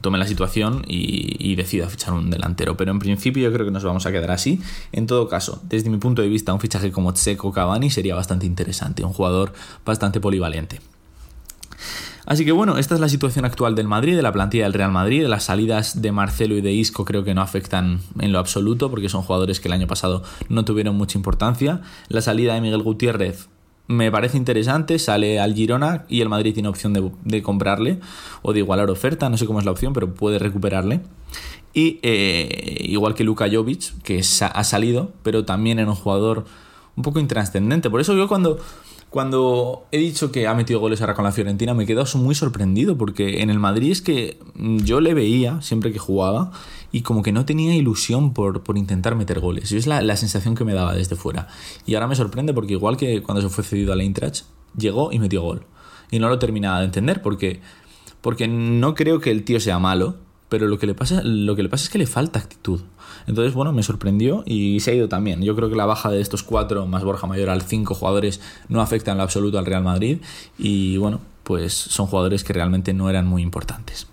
tome 0.00 0.18
la 0.18 0.26
situación 0.26 0.84
y, 0.86 1.54
decida 1.54 1.88
fichar 1.88 2.14
un 2.14 2.30
delantero. 2.30 2.76
Pero 2.76 2.90
en 2.90 2.98
principio 2.98 3.42
yo 3.42 3.52
creo 3.52 3.64
que 3.64 3.72
nos 3.72 3.84
vamos 3.84 4.06
a 4.06 4.12
quedar 4.12 4.30
así. 4.30 4.60
En 4.92 5.06
todo 5.06 5.28
caso, 5.28 5.62
desde 5.68 5.88
mi 5.88 5.98
punto 5.98 6.22
de 6.22 6.28
vista, 6.28 6.52
un 6.52 6.60
fichaje 6.60 6.90
como 6.90 7.12
Tseco 7.12 7.52
Cavani 7.52 7.90
sería 7.90 8.14
bastante 8.14 8.46
interesante, 8.46 9.04
un 9.04 9.12
jugador 9.12 9.52
bastante 9.84 10.20
polivalente. 10.20 10.80
Así 12.26 12.44
que 12.44 12.52
bueno, 12.52 12.78
esta 12.78 12.94
es 12.94 13.00
la 13.00 13.08
situación 13.08 13.44
actual 13.44 13.74
del 13.74 13.86
Madrid, 13.86 14.16
de 14.16 14.22
la 14.22 14.32
plantilla 14.32 14.64
del 14.64 14.72
Real 14.72 14.90
Madrid. 14.90 15.26
Las 15.26 15.44
salidas 15.44 16.00
de 16.00 16.12
Marcelo 16.12 16.56
y 16.56 16.60
de 16.60 16.72
Isco 16.72 17.04
creo 17.04 17.24
que 17.24 17.34
no 17.34 17.42
afectan 17.42 18.00
en 18.18 18.32
lo 18.32 18.38
absoluto 18.38 18.90
porque 18.90 19.08
son 19.08 19.22
jugadores 19.22 19.60
que 19.60 19.68
el 19.68 19.74
año 19.74 19.86
pasado 19.86 20.22
no 20.48 20.64
tuvieron 20.64 20.96
mucha 20.96 21.18
importancia. 21.18 21.82
La 22.08 22.22
salida 22.22 22.54
de 22.54 22.60
Miguel 22.60 22.82
Gutiérrez 22.82 23.48
me 23.86 24.10
parece 24.10 24.38
interesante, 24.38 24.98
sale 24.98 25.38
al 25.38 25.54
Girona 25.54 26.06
y 26.08 26.22
el 26.22 26.30
Madrid 26.30 26.54
tiene 26.54 26.70
opción 26.70 26.94
de, 27.22 27.42
comprarle 27.42 28.00
o 28.40 28.54
de 28.54 28.60
igualar 28.60 28.88
oferta, 28.88 29.28
no 29.28 29.36
sé 29.36 29.44
cómo 29.46 29.58
es 29.58 29.66
la 29.66 29.72
opción, 29.72 29.92
pero 29.92 30.14
puede 30.14 30.38
recuperarle. 30.38 31.02
Y 31.74 31.98
eh, 32.02 32.78
igual 32.88 33.14
que 33.14 33.24
Luka 33.24 33.46
Jovic, 33.50 34.00
que 34.02 34.20
ha 34.20 34.64
salido, 34.64 35.12
pero 35.22 35.44
también 35.44 35.78
era 35.78 35.90
un 35.90 35.96
jugador 35.96 36.46
un 36.96 37.02
poco 37.02 37.18
intrascendente. 37.18 37.90
Por 37.90 38.00
eso 38.00 38.14
yo 38.14 38.28
cuando 38.28 38.58
cuando 39.14 39.86
he 39.92 39.98
dicho 39.98 40.32
que 40.32 40.48
ha 40.48 40.54
metido 40.54 40.80
goles 40.80 41.00
ahora 41.00 41.14
con 41.14 41.24
la 41.24 41.30
Fiorentina, 41.30 41.72
me 41.72 41.84
he 41.84 41.86
quedado 41.86 42.18
muy 42.18 42.34
sorprendido 42.34 42.98
porque 42.98 43.42
en 43.42 43.50
el 43.50 43.60
Madrid 43.60 43.92
es 43.92 44.02
que 44.02 44.40
yo 44.56 45.00
le 45.00 45.14
veía 45.14 45.62
siempre 45.62 45.92
que 45.92 46.00
jugaba 46.00 46.50
y 46.90 47.02
como 47.02 47.22
que 47.22 47.30
no 47.30 47.44
tenía 47.44 47.76
ilusión 47.76 48.34
por, 48.34 48.60
intentar 48.74 49.14
meter 49.14 49.38
goles. 49.38 49.70
Y 49.70 49.76
es 49.76 49.86
la, 49.86 50.16
sensación 50.16 50.56
que 50.56 50.64
me 50.64 50.74
daba 50.74 50.96
desde 50.96 51.14
fuera. 51.14 51.46
Y 51.86 51.94
ahora 51.94 52.08
me 52.08 52.16
sorprende 52.16 52.52
porque 52.54 52.72
igual 52.72 52.96
que 52.96 53.22
cuando 53.22 53.40
se 53.40 53.50
fue 53.50 53.62
cedido 53.62 53.92
a 53.92 53.96
la 53.96 54.02
Eintracht, 54.02 54.46
llegó 54.76 55.12
y 55.12 55.20
metió 55.20 55.42
gol. 55.42 55.64
Y 56.10 56.18
no 56.18 56.28
lo 56.28 56.40
terminaba 56.40 56.80
de 56.80 56.86
entender 56.86 57.22
porque, 57.22 57.60
porque 58.20 58.48
no 58.48 58.96
creo 58.96 59.20
que 59.20 59.30
el 59.30 59.44
tío 59.44 59.60
sea 59.60 59.78
malo, 59.78 60.16
pero 60.54 60.68
lo 60.68 60.78
que 60.78 60.86
le 60.86 60.94
pasa, 60.94 61.20
lo 61.24 61.56
que 61.56 61.64
le 61.64 61.68
pasa 61.68 61.82
es 61.82 61.90
que 61.90 61.98
le 61.98 62.06
falta 62.06 62.38
actitud. 62.38 62.80
Entonces, 63.26 63.54
bueno, 63.54 63.72
me 63.72 63.82
sorprendió 63.82 64.44
y 64.46 64.78
se 64.78 64.92
ha 64.92 64.94
ido 64.94 65.08
también. 65.08 65.42
Yo 65.42 65.56
creo 65.56 65.68
que 65.68 65.74
la 65.74 65.84
baja 65.84 66.12
de 66.12 66.20
estos 66.20 66.44
cuatro, 66.44 66.86
más 66.86 67.02
Borja 67.02 67.26
Mayor 67.26 67.50
al 67.50 67.62
cinco 67.62 67.96
jugadores, 67.96 68.40
no 68.68 68.80
afecta 68.80 69.10
en 69.10 69.16
lo 69.16 69.24
absoluto 69.24 69.58
al 69.58 69.66
Real 69.66 69.82
Madrid. 69.82 70.18
Y 70.56 70.96
bueno, 70.98 71.20
pues 71.42 71.72
son 71.72 72.06
jugadores 72.06 72.44
que 72.44 72.52
realmente 72.52 72.94
no 72.94 73.10
eran 73.10 73.26
muy 73.26 73.42
importantes. 73.42 74.06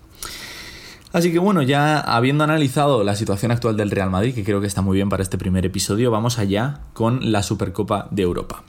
Así 1.12 1.30
que 1.30 1.38
bueno, 1.38 1.62
ya 1.62 2.00
habiendo 2.00 2.42
analizado 2.42 3.04
la 3.04 3.14
situación 3.14 3.52
actual 3.52 3.76
del 3.76 3.92
Real 3.92 4.10
Madrid, 4.10 4.34
que 4.34 4.42
creo 4.42 4.60
que 4.60 4.66
está 4.66 4.82
muy 4.82 4.96
bien 4.96 5.10
para 5.10 5.22
este 5.22 5.38
primer 5.38 5.64
episodio, 5.64 6.10
vamos 6.10 6.40
allá 6.40 6.80
con 6.92 7.30
la 7.30 7.44
Supercopa 7.44 8.08
de 8.10 8.22
Europa. 8.22 8.64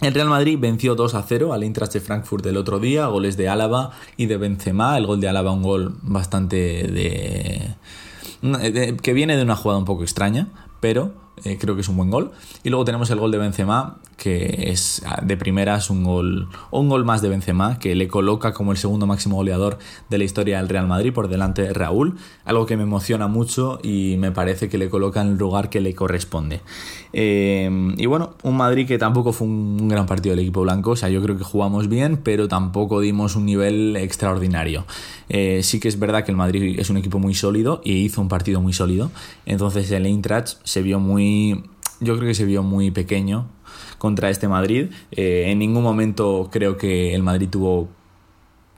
El 0.00 0.14
Real 0.14 0.28
Madrid 0.28 0.58
venció 0.60 0.94
2 0.94 1.14
a 1.14 1.22
0 1.22 1.52
al 1.52 1.64
Eintracht 1.64 1.92
de 1.92 2.00
Frankfurt 2.00 2.46
el 2.46 2.56
otro 2.56 2.78
día, 2.78 3.06
goles 3.06 3.36
de 3.36 3.48
Álava 3.48 3.90
y 4.16 4.26
de 4.26 4.36
Benzema. 4.36 4.96
El 4.96 5.06
gol 5.06 5.20
de 5.20 5.28
Álava, 5.28 5.50
un 5.50 5.62
gol 5.62 5.96
bastante 6.02 6.56
de 6.56 7.74
que 9.02 9.12
viene 9.12 9.36
de 9.36 9.42
una 9.42 9.56
jugada 9.56 9.78
un 9.78 9.84
poco 9.84 10.02
extraña, 10.02 10.48
pero 10.80 11.12
eh, 11.44 11.58
creo 11.58 11.74
que 11.74 11.80
es 11.80 11.88
un 11.88 11.96
buen 11.96 12.10
gol. 12.10 12.30
Y 12.62 12.70
luego 12.70 12.84
tenemos 12.84 13.10
el 13.10 13.18
gol 13.18 13.32
de 13.32 13.38
Benzema, 13.38 13.98
que 14.18 14.70
es 14.70 15.00
ah, 15.06 15.22
de 15.24 15.36
primeras 15.36 15.90
un 15.90 16.02
gol, 16.02 16.48
un 16.72 16.88
gol 16.88 17.04
más 17.04 17.22
de 17.22 17.28
Benzema, 17.28 17.78
que 17.78 17.94
le 17.94 18.08
coloca 18.08 18.52
como 18.52 18.72
el 18.72 18.76
segundo 18.76 19.06
máximo 19.06 19.36
goleador 19.36 19.78
de 20.10 20.18
la 20.18 20.24
historia 20.24 20.58
del 20.58 20.68
Real 20.68 20.88
Madrid 20.88 21.12
por 21.12 21.28
delante 21.28 21.62
de 21.62 21.72
Raúl, 21.72 22.16
algo 22.44 22.66
que 22.66 22.76
me 22.76 22.82
emociona 22.82 23.28
mucho 23.28 23.78
y 23.82 24.16
me 24.18 24.32
parece 24.32 24.68
que 24.68 24.76
le 24.76 24.90
coloca 24.90 25.22
en 25.22 25.28
el 25.28 25.38
lugar 25.38 25.70
que 25.70 25.80
le 25.80 25.94
corresponde. 25.94 26.60
Eh, 27.12 27.94
y 27.96 28.06
bueno, 28.06 28.34
un 28.42 28.56
Madrid 28.56 28.88
que 28.88 28.98
tampoco 28.98 29.32
fue 29.32 29.46
un 29.46 29.88
gran 29.88 30.06
partido 30.06 30.34
del 30.34 30.44
equipo 30.44 30.62
blanco, 30.62 30.90
o 30.90 30.96
sea, 30.96 31.08
yo 31.08 31.22
creo 31.22 31.38
que 31.38 31.44
jugamos 31.44 31.88
bien, 31.88 32.16
pero 32.16 32.48
tampoco 32.48 33.00
dimos 33.00 33.36
un 33.36 33.46
nivel 33.46 33.96
extraordinario. 33.96 34.84
Eh, 35.28 35.60
sí 35.62 35.78
que 35.78 35.86
es 35.86 35.98
verdad 35.98 36.24
que 36.24 36.32
el 36.32 36.36
Madrid 36.36 36.78
es 36.80 36.90
un 36.90 36.96
equipo 36.96 37.20
muy 37.20 37.34
sólido 37.34 37.80
y 37.84 37.92
hizo 37.98 38.20
un 38.20 38.28
partido 38.28 38.60
muy 38.60 38.72
sólido, 38.72 39.12
entonces 39.46 39.88
el 39.92 40.06
Eintracht 40.06 40.56
se 40.64 40.82
vio 40.82 40.98
muy 40.98 41.62
yo 42.00 42.16
creo 42.16 42.28
que 42.28 42.34
se 42.34 42.44
vio 42.44 42.62
muy 42.62 42.90
pequeño 42.90 43.48
contra 43.98 44.30
este 44.30 44.48
Madrid. 44.48 44.86
Eh, 45.12 45.44
en 45.48 45.58
ningún 45.58 45.82
momento 45.82 46.48
creo 46.50 46.76
que 46.76 47.14
el 47.14 47.22
Madrid 47.22 47.48
tuvo 47.50 47.88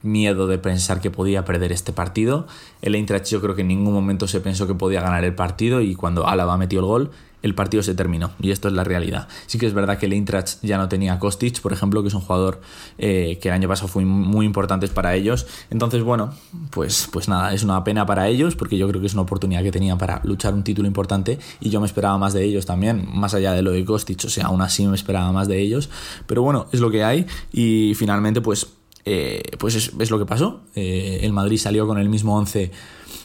miedo 0.03 0.47
de 0.47 0.57
pensar 0.57 1.01
que 1.01 1.11
podía 1.11 1.45
perder 1.45 1.71
este 1.71 1.93
partido. 1.93 2.47
El 2.81 2.95
Eintracht 2.95 3.27
yo 3.27 3.41
creo 3.41 3.55
que 3.55 3.61
en 3.61 3.67
ningún 3.67 3.93
momento 3.93 4.27
se 4.27 4.41
pensó 4.41 4.67
que 4.67 4.75
podía 4.75 5.01
ganar 5.01 5.23
el 5.23 5.35
partido 5.35 5.81
y 5.81 5.95
cuando 5.95 6.27
Álava 6.27 6.57
metió 6.57 6.79
el 6.79 6.85
gol, 6.85 7.11
el 7.41 7.55
partido 7.55 7.83
se 7.83 7.95
terminó. 7.95 8.31
Y 8.39 8.51
esto 8.51 8.67
es 8.67 8.73
la 8.73 8.83
realidad. 8.83 9.27
Sí 9.47 9.57
que 9.57 9.65
es 9.65 9.73
verdad 9.73 9.97
que 9.97 10.05
el 10.05 10.13
Eintracht 10.13 10.59
ya 10.61 10.77
no 10.77 10.89
tenía 10.89 11.17
Kostic, 11.19 11.61
por 11.61 11.73
ejemplo, 11.73 12.01
que 12.01 12.09
es 12.09 12.13
un 12.13 12.21
jugador 12.21 12.61
eh, 12.97 13.39
que 13.41 13.49
el 13.49 13.53
año 13.53 13.67
pasado 13.67 13.87
fue 13.87 14.05
muy 14.05 14.45
importante 14.45 14.87
para 14.87 15.15
ellos. 15.15 15.47
Entonces, 15.69 16.03
bueno, 16.03 16.33
pues, 16.69 17.09
pues 17.11 17.27
nada, 17.27 17.53
es 17.53 17.63
una 17.63 17.83
pena 17.83 18.05
para 18.05 18.27
ellos 18.27 18.55
porque 18.55 18.77
yo 18.77 18.87
creo 18.87 19.01
que 19.01 19.07
es 19.07 19.13
una 19.13 19.23
oportunidad 19.23 19.63
que 19.63 19.71
tenían 19.71 19.97
para 19.97 20.21
luchar 20.23 20.53
un 20.53 20.63
título 20.63 20.87
importante 20.87 21.39
y 21.59 21.69
yo 21.69 21.79
me 21.79 21.87
esperaba 21.87 22.17
más 22.17 22.33
de 22.33 22.43
ellos 22.43 22.65
también, 22.65 23.07
más 23.11 23.33
allá 23.33 23.53
de 23.53 23.61
lo 23.61 23.71
de 23.71 23.83
Kostic, 23.85 24.23
o 24.25 24.29
sea, 24.29 24.45
aún 24.47 24.61
así 24.61 24.85
me 24.87 24.95
esperaba 24.95 25.31
más 25.31 25.47
de 25.47 25.59
ellos. 25.59 25.89
Pero 26.27 26.43
bueno, 26.43 26.67
es 26.71 26.79
lo 26.79 26.91
que 26.91 27.03
hay 27.03 27.25
y 27.51 27.93
finalmente 27.95 28.41
pues... 28.41 28.67
Eh, 29.05 29.41
pues 29.57 29.75
es, 29.75 30.11
lo 30.11 30.19
que 30.19 30.25
pasó. 30.25 30.61
Eh, 30.75 31.19
el 31.23 31.33
Madrid 31.33 31.57
salió 31.57 31.87
con 31.87 31.97
el 31.97 32.09
mismo 32.09 32.37
11 32.37 32.71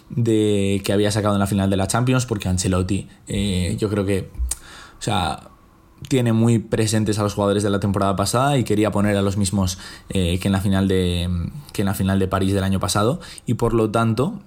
de 0.08 0.80
que 0.84 0.92
había 0.92 1.10
sacado 1.10 1.34
en 1.34 1.40
la 1.40 1.46
final 1.46 1.70
de 1.70 1.76
la 1.76 1.86
Champions, 1.86 2.26
porque 2.26 2.48
Ancelotti, 2.48 3.08
eh, 3.26 3.76
yo 3.78 3.88
creo 3.90 4.06
que, 4.06 4.30
o 4.98 5.02
sea, 5.02 5.50
tiene 6.08 6.32
muy 6.32 6.58
presentes 6.58 7.18
a 7.18 7.22
los 7.22 7.34
jugadores 7.34 7.62
de 7.62 7.70
la 7.70 7.80
temporada 7.80 8.16
pasada 8.16 8.58
y 8.58 8.64
quería 8.64 8.90
poner 8.90 9.16
a 9.16 9.22
los 9.22 9.36
mismos 9.36 9.78
que 10.08 10.38
en 10.42 10.52
la 10.52 10.60
final 10.60 10.88
de 10.88 11.28
que 11.72 11.82
en 11.82 11.86
la 11.86 11.94
final 11.94 12.18
de 12.18 12.28
París 12.28 12.52
del 12.52 12.64
año 12.64 12.78
pasado 12.78 13.18
y 13.46 13.54
por 13.54 13.72
lo 13.72 13.90
tanto 13.90 14.38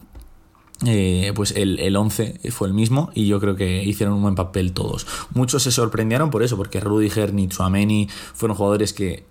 pues 1.33 1.51
el, 1.55 1.79
el 1.79 1.95
11 1.95 2.39
fue 2.51 2.67
el 2.67 2.75
mismo 2.75 3.09
y 3.15 3.25
yo 3.25 3.39
creo 3.39 3.55
que 3.55 3.83
hicieron 3.83 4.13
un 4.13 4.21
buen 4.21 4.35
papel 4.35 4.73
todos. 4.73 5.07
Muchos 5.33 5.63
se 5.63 5.71
sorprendieron 5.71 6.29
por 6.29 6.43
eso, 6.43 6.55
porque 6.55 6.79
Rudiger 6.79 7.33
ni 7.33 7.47
Tchouameni 7.47 8.07
fueron 8.35 8.55
jugadores 8.55 8.93
que 8.93 9.25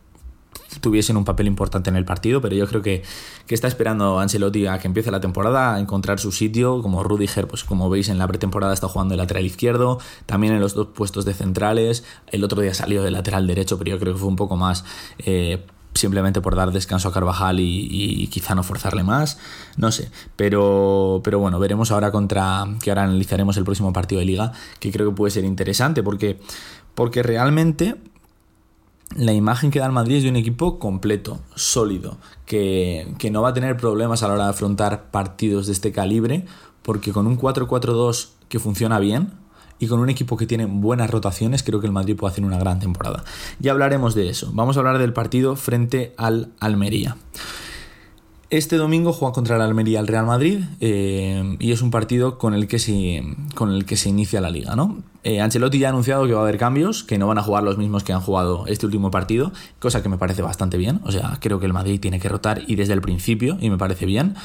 tuviesen 0.80 1.16
un 1.16 1.24
papel 1.24 1.46
importante 1.46 1.90
en 1.90 1.96
el 1.96 2.04
partido, 2.04 2.40
pero 2.40 2.54
yo 2.54 2.66
creo 2.66 2.82
que, 2.82 3.02
que, 3.46 3.54
está 3.54 3.68
esperando 3.68 4.20
Ancelotti 4.20 4.66
a 4.66 4.78
que 4.78 4.86
empiece 4.86 5.10
la 5.10 5.20
temporada, 5.20 5.74
a 5.74 5.80
encontrar 5.80 6.20
su 6.20 6.32
sitio, 6.32 6.82
como 6.82 7.02
Rudiger, 7.02 7.48
pues 7.48 7.64
como 7.64 7.88
veis 7.90 8.08
en 8.08 8.18
la 8.18 8.26
pretemporada 8.28 8.74
está 8.74 8.88
jugando 8.88 9.12
de 9.12 9.18
lateral 9.18 9.44
izquierdo, 9.44 9.98
también 10.26 10.52
en 10.52 10.60
los 10.60 10.74
dos 10.74 10.88
puestos 10.88 11.24
de 11.24 11.34
centrales, 11.34 12.04
el 12.28 12.44
otro 12.44 12.60
día 12.62 12.74
salió 12.74 13.02
de 13.02 13.10
lateral 13.10 13.46
derecho, 13.46 13.78
pero 13.78 13.90
yo 13.90 13.98
creo 13.98 14.14
que 14.14 14.20
fue 14.20 14.28
un 14.28 14.36
poco 14.36 14.56
más... 14.56 14.84
Eh, 15.18 15.64
simplemente 15.94 16.40
por 16.40 16.54
dar 16.54 16.70
descanso 16.70 17.08
a 17.08 17.12
Carvajal 17.12 17.58
y, 17.60 18.28
quizá 18.28 18.54
no 18.54 18.62
forzarle 18.62 19.02
más, 19.02 19.38
no 19.76 19.90
sé, 19.90 20.10
pero, 20.36 21.20
pero 21.24 21.38
bueno, 21.38 21.58
veremos 21.58 21.90
ahora 21.90 22.12
contra, 22.12 22.66
que 22.82 22.90
ahora 22.90 23.04
analizaremos 23.04 23.56
el 23.56 23.64
próximo 23.64 23.92
partido 23.92 24.20
de 24.20 24.26
liga, 24.26 24.52
que 24.78 24.92
creo 24.92 25.10
que 25.10 25.16
puede 25.16 25.30
ser 25.32 25.44
interesante 25.44 26.02
porque, 26.02 26.38
porque 26.94 27.22
realmente 27.22 27.96
la 29.16 29.32
imagen 29.32 29.70
que 29.70 29.78
da 29.78 29.86
el 29.86 29.92
Madrid 29.92 30.16
es 30.16 30.22
de 30.24 30.30
un 30.30 30.36
equipo 30.36 30.78
completo, 30.78 31.40
sólido, 31.54 32.18
que, 32.46 33.14
no 33.30 33.42
va 33.42 33.50
a 33.50 33.54
tener 33.54 33.76
problemas 33.76 34.22
a 34.22 34.28
la 34.28 34.34
hora 34.34 34.44
de 34.44 34.50
afrontar 34.50 35.10
partidos 35.10 35.66
de 35.66 35.72
este 35.72 35.92
calibre, 35.92 36.44
porque 36.82 37.12
con 37.12 37.26
un 37.26 37.38
4-4-2 37.38 38.28
que 38.48 38.58
funciona 38.58 38.98
bien 38.98 39.32
y 39.78 39.86
con 39.86 40.00
un 40.00 40.10
equipo 40.10 40.36
que 40.36 40.46
tiene 40.46 40.66
buenas 40.66 41.10
rotaciones, 41.10 41.62
creo 41.62 41.80
que 41.80 41.86
el 41.86 41.92
Madrid 41.92 42.16
puede 42.16 42.32
hacer 42.32 42.44
una 42.44 42.58
gran 42.58 42.80
temporada. 42.80 43.24
Ya 43.60 43.72
hablaremos 43.72 44.14
de 44.14 44.28
eso. 44.28 44.50
Vamos 44.52 44.76
a 44.76 44.80
hablar 44.80 44.98
del 44.98 45.12
partido 45.12 45.56
frente 45.56 46.14
al 46.16 46.50
Almería. 46.60 47.16
Este 48.50 48.76
domingo 48.76 49.12
juega 49.12 49.34
contra 49.34 49.56
el 49.56 49.62
Almería 49.62 50.00
el 50.00 50.06
Real 50.06 50.24
Madrid 50.24 50.60
eh, 50.80 51.56
y 51.60 51.72
es 51.72 51.82
un 51.82 51.90
partido 51.90 52.38
con 52.38 52.54
el 52.54 52.66
que 52.66 52.78
se, 52.78 53.22
con 53.54 53.72
el 53.72 53.84
que 53.84 53.96
se 53.96 54.08
inicia 54.08 54.40
la 54.40 54.48
liga. 54.48 54.74
¿no? 54.74 55.02
Eh, 55.24 55.40
Ancelotti 55.40 55.78
ya 55.78 55.88
ha 55.88 55.90
anunciado 55.90 56.26
que 56.26 56.32
va 56.32 56.40
a 56.40 56.42
haber 56.42 56.58
cambios, 56.58 57.02
que 57.02 57.18
no 57.18 57.26
van 57.26 57.38
a 57.38 57.42
jugar 57.42 57.62
los 57.62 57.76
mismos 57.76 58.04
que 58.04 58.12
han 58.12 58.20
jugado 58.20 58.64
este 58.66 58.86
último 58.86 59.10
partido, 59.10 59.52
cosa 59.78 60.02
que 60.02 60.08
me 60.08 60.16
parece 60.16 60.42
bastante 60.42 60.78
bien. 60.78 61.00
O 61.04 61.12
sea, 61.12 61.38
creo 61.40 61.58
que 61.60 61.66
el 61.66 61.72
Madrid 61.72 62.00
tiene 62.00 62.20
que 62.20 62.28
rotar 62.28 62.62
y 62.66 62.76
desde 62.76 62.94
el 62.94 63.00
principio 63.00 63.58
y 63.60 63.70
me 63.70 63.78
parece 63.78 64.06
bien. 64.06 64.36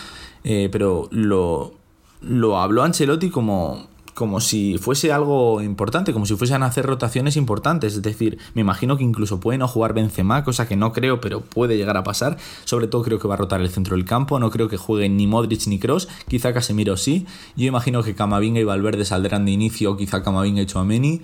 Eh, 0.44 0.70
pero 0.72 1.08
lo, 1.12 1.74
lo 2.22 2.60
habló 2.60 2.84
Ancelotti 2.84 3.30
como 3.30 3.88
como 4.14 4.40
si 4.40 4.78
fuese 4.78 5.12
algo 5.12 5.62
importante, 5.62 6.14
como 6.14 6.26
si 6.26 6.36
fuesen 6.36 6.64
a 6.64 6.68
hacer 6.68 6.86
rotaciones 6.86 7.36
importantes. 7.36 7.96
Es 7.96 8.02
decir, 8.02 8.38
me 8.54 8.62
imagino 8.62 8.98
que 8.98 9.04
incluso 9.04 9.40
puede 9.40 9.58
no 9.58 9.68
jugar 9.68 9.94
Benzema, 9.94 10.44
cosa 10.44 10.68
que 10.68 10.76
no 10.76 10.94
creo, 10.94 11.20
pero 11.22 11.42
puede 11.42 11.78
llegar 11.78 11.98
a 11.98 12.04
pasar. 12.04 12.38
Sobre 12.66 12.88
todo 12.88 13.04
creo 13.04 13.20
que 13.20 13.28
va 13.28 13.36
a 13.36 13.38
rotar 13.38 13.62
el 13.62 13.70
centro 13.70 13.96
del 13.96 14.06
campo. 14.06 14.40
No 14.40 14.52
creo 14.52 14.70
que 14.70 14.78
jueguen 14.78 15.18
ni 15.18 15.28
Modric 15.28 15.68
ni 15.68 15.80
Cross. 15.80 16.08
Quizá 16.28 16.54
Casemiro 16.54 16.98
sí. 16.98 17.26
Yo 17.56 17.66
imagino 17.66 18.04
que 18.04 18.16
Camavinga 18.16 18.60
y 18.60 18.64
Valverde 18.64 19.06
saldrán 19.06 19.46
de 19.46 19.52
inicio, 19.52 19.98
quizá 19.98 20.24
Camavinga 20.24 20.62
y 20.62 20.66
Chouameni. 20.66 21.22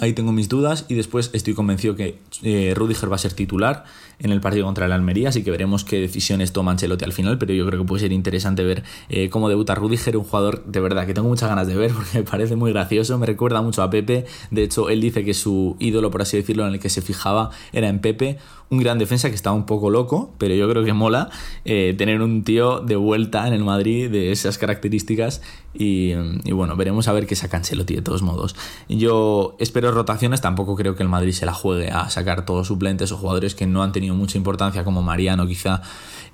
Ahí 0.00 0.14
tengo 0.14 0.32
mis 0.32 0.48
dudas 0.48 0.86
y 0.88 0.94
después 0.94 1.30
estoy 1.34 1.52
convencido 1.52 1.94
que 1.94 2.18
eh, 2.42 2.72
Rudiger 2.74 3.12
va 3.12 3.16
a 3.16 3.18
ser 3.18 3.34
titular 3.34 3.84
en 4.18 4.32
el 4.32 4.40
partido 4.40 4.64
contra 4.64 4.86
el 4.86 4.92
Almería, 4.92 5.28
así 5.30 5.42
que 5.42 5.50
veremos 5.50 5.84
qué 5.84 6.00
decisiones 6.00 6.52
toma 6.52 6.72
Ancelotti 6.72 7.04
al 7.04 7.12
final, 7.12 7.38
pero 7.38 7.52
yo 7.52 7.66
creo 7.66 7.80
que 7.80 7.86
puede 7.86 8.00
ser 8.00 8.12
interesante 8.12 8.64
ver 8.64 8.82
eh, 9.08 9.30
cómo 9.30 9.48
debuta 9.48 9.74
Rudiger, 9.74 10.16
un 10.16 10.24
jugador 10.24 10.64
de 10.64 10.80
verdad 10.80 11.06
que 11.06 11.14
tengo 11.14 11.28
muchas 11.28 11.48
ganas 11.48 11.66
de 11.66 11.76
ver 11.76 11.92
porque 11.94 12.18
me 12.18 12.24
parece 12.24 12.56
muy 12.56 12.72
gracioso, 12.72 13.18
me 13.18 13.26
recuerda 13.26 13.62
mucho 13.62 13.82
a 13.82 13.90
Pepe, 13.90 14.26
de 14.50 14.62
hecho 14.62 14.88
él 14.88 15.00
dice 15.00 15.24
que 15.24 15.34
su 15.34 15.76
ídolo, 15.78 16.10
por 16.10 16.22
así 16.22 16.36
decirlo, 16.36 16.66
en 16.66 16.74
el 16.74 16.80
que 16.80 16.88
se 16.88 17.02
fijaba 17.02 17.50
era 17.72 17.88
en 17.88 18.00
Pepe, 18.00 18.38
un 18.70 18.78
gran 18.78 18.98
defensa 18.98 19.28
que 19.28 19.34
estaba 19.34 19.54
un 19.54 19.66
poco 19.66 19.90
loco, 19.90 20.32
pero 20.38 20.54
yo 20.54 20.68
creo 20.68 20.84
que 20.84 20.92
mola 20.92 21.28
eh, 21.64 21.94
tener 21.98 22.22
un 22.22 22.44
tío 22.44 22.80
de 22.80 22.94
vuelta 22.94 23.46
en 23.48 23.52
el 23.52 23.64
Madrid 23.64 24.08
de 24.08 24.30
esas 24.30 24.58
características 24.58 25.42
y, 25.74 26.14
bueno, 26.52 26.76
veremos 26.76 27.08
a 27.08 27.12
ver 27.12 27.26
qué 27.26 27.36
saca 27.36 27.56
Ancelotti 27.56 27.96
de 27.96 28.02
todos 28.02 28.22
modos. 28.22 28.56
Yo 28.88 29.56
espero 29.58 29.89
rotaciones, 29.94 30.40
tampoco 30.40 30.76
creo 30.76 30.96
que 30.96 31.02
el 31.02 31.08
Madrid 31.08 31.32
se 31.32 31.46
la 31.46 31.52
juegue 31.52 31.90
a 31.90 32.10
sacar 32.10 32.44
todos 32.44 32.66
suplentes 32.66 33.12
o 33.12 33.16
jugadores 33.16 33.54
que 33.54 33.66
no 33.66 33.82
han 33.82 33.92
tenido 33.92 34.14
mucha 34.14 34.38
importancia 34.38 34.84
como 34.84 35.02
Mariano 35.02 35.46
quizá, 35.46 35.82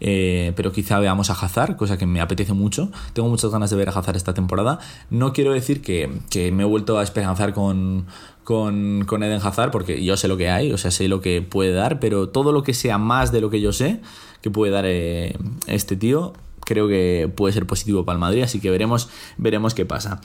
eh, 0.00 0.52
pero 0.56 0.72
quizá 0.72 0.98
veamos 0.98 1.30
a 1.30 1.34
Hazard, 1.34 1.76
cosa 1.76 1.96
que 1.98 2.06
me 2.06 2.20
apetece 2.20 2.52
mucho. 2.52 2.90
Tengo 3.12 3.28
muchas 3.28 3.50
ganas 3.50 3.70
de 3.70 3.76
ver 3.76 3.88
a 3.88 3.92
Hazard 3.92 4.16
esta 4.16 4.34
temporada. 4.34 4.78
No 5.10 5.32
quiero 5.32 5.52
decir 5.52 5.82
que, 5.82 6.08
me 6.52 6.62
he 6.62 6.66
vuelto 6.66 6.98
a 6.98 7.02
esperanzar 7.02 7.52
con, 7.52 8.06
con, 8.44 9.04
con, 9.06 9.22
Eden 9.22 9.40
Hazard, 9.42 9.70
porque 9.70 10.04
yo 10.04 10.16
sé 10.16 10.28
lo 10.28 10.36
que 10.36 10.50
hay, 10.50 10.72
o 10.72 10.78
sea, 10.78 10.90
sé 10.90 11.08
lo 11.08 11.20
que 11.20 11.42
puede 11.42 11.72
dar, 11.72 12.00
pero 12.00 12.28
todo 12.28 12.52
lo 12.52 12.62
que 12.62 12.74
sea 12.74 12.98
más 12.98 13.32
de 13.32 13.40
lo 13.40 13.50
que 13.50 13.60
yo 13.60 13.72
sé 13.72 14.00
que 14.46 14.50
puede 14.50 14.72
dar 14.72 14.84
eh, 14.86 15.36
este 15.66 15.96
tío, 15.96 16.32
creo 16.66 16.88
que 16.88 17.32
puede 17.34 17.54
ser 17.54 17.66
positivo 17.66 18.04
para 18.04 18.16
el 18.16 18.20
Madrid, 18.20 18.42
así 18.42 18.60
que 18.60 18.70
veremos, 18.70 19.08
veremos 19.38 19.72
qué 19.72 19.86
pasa. 19.86 20.20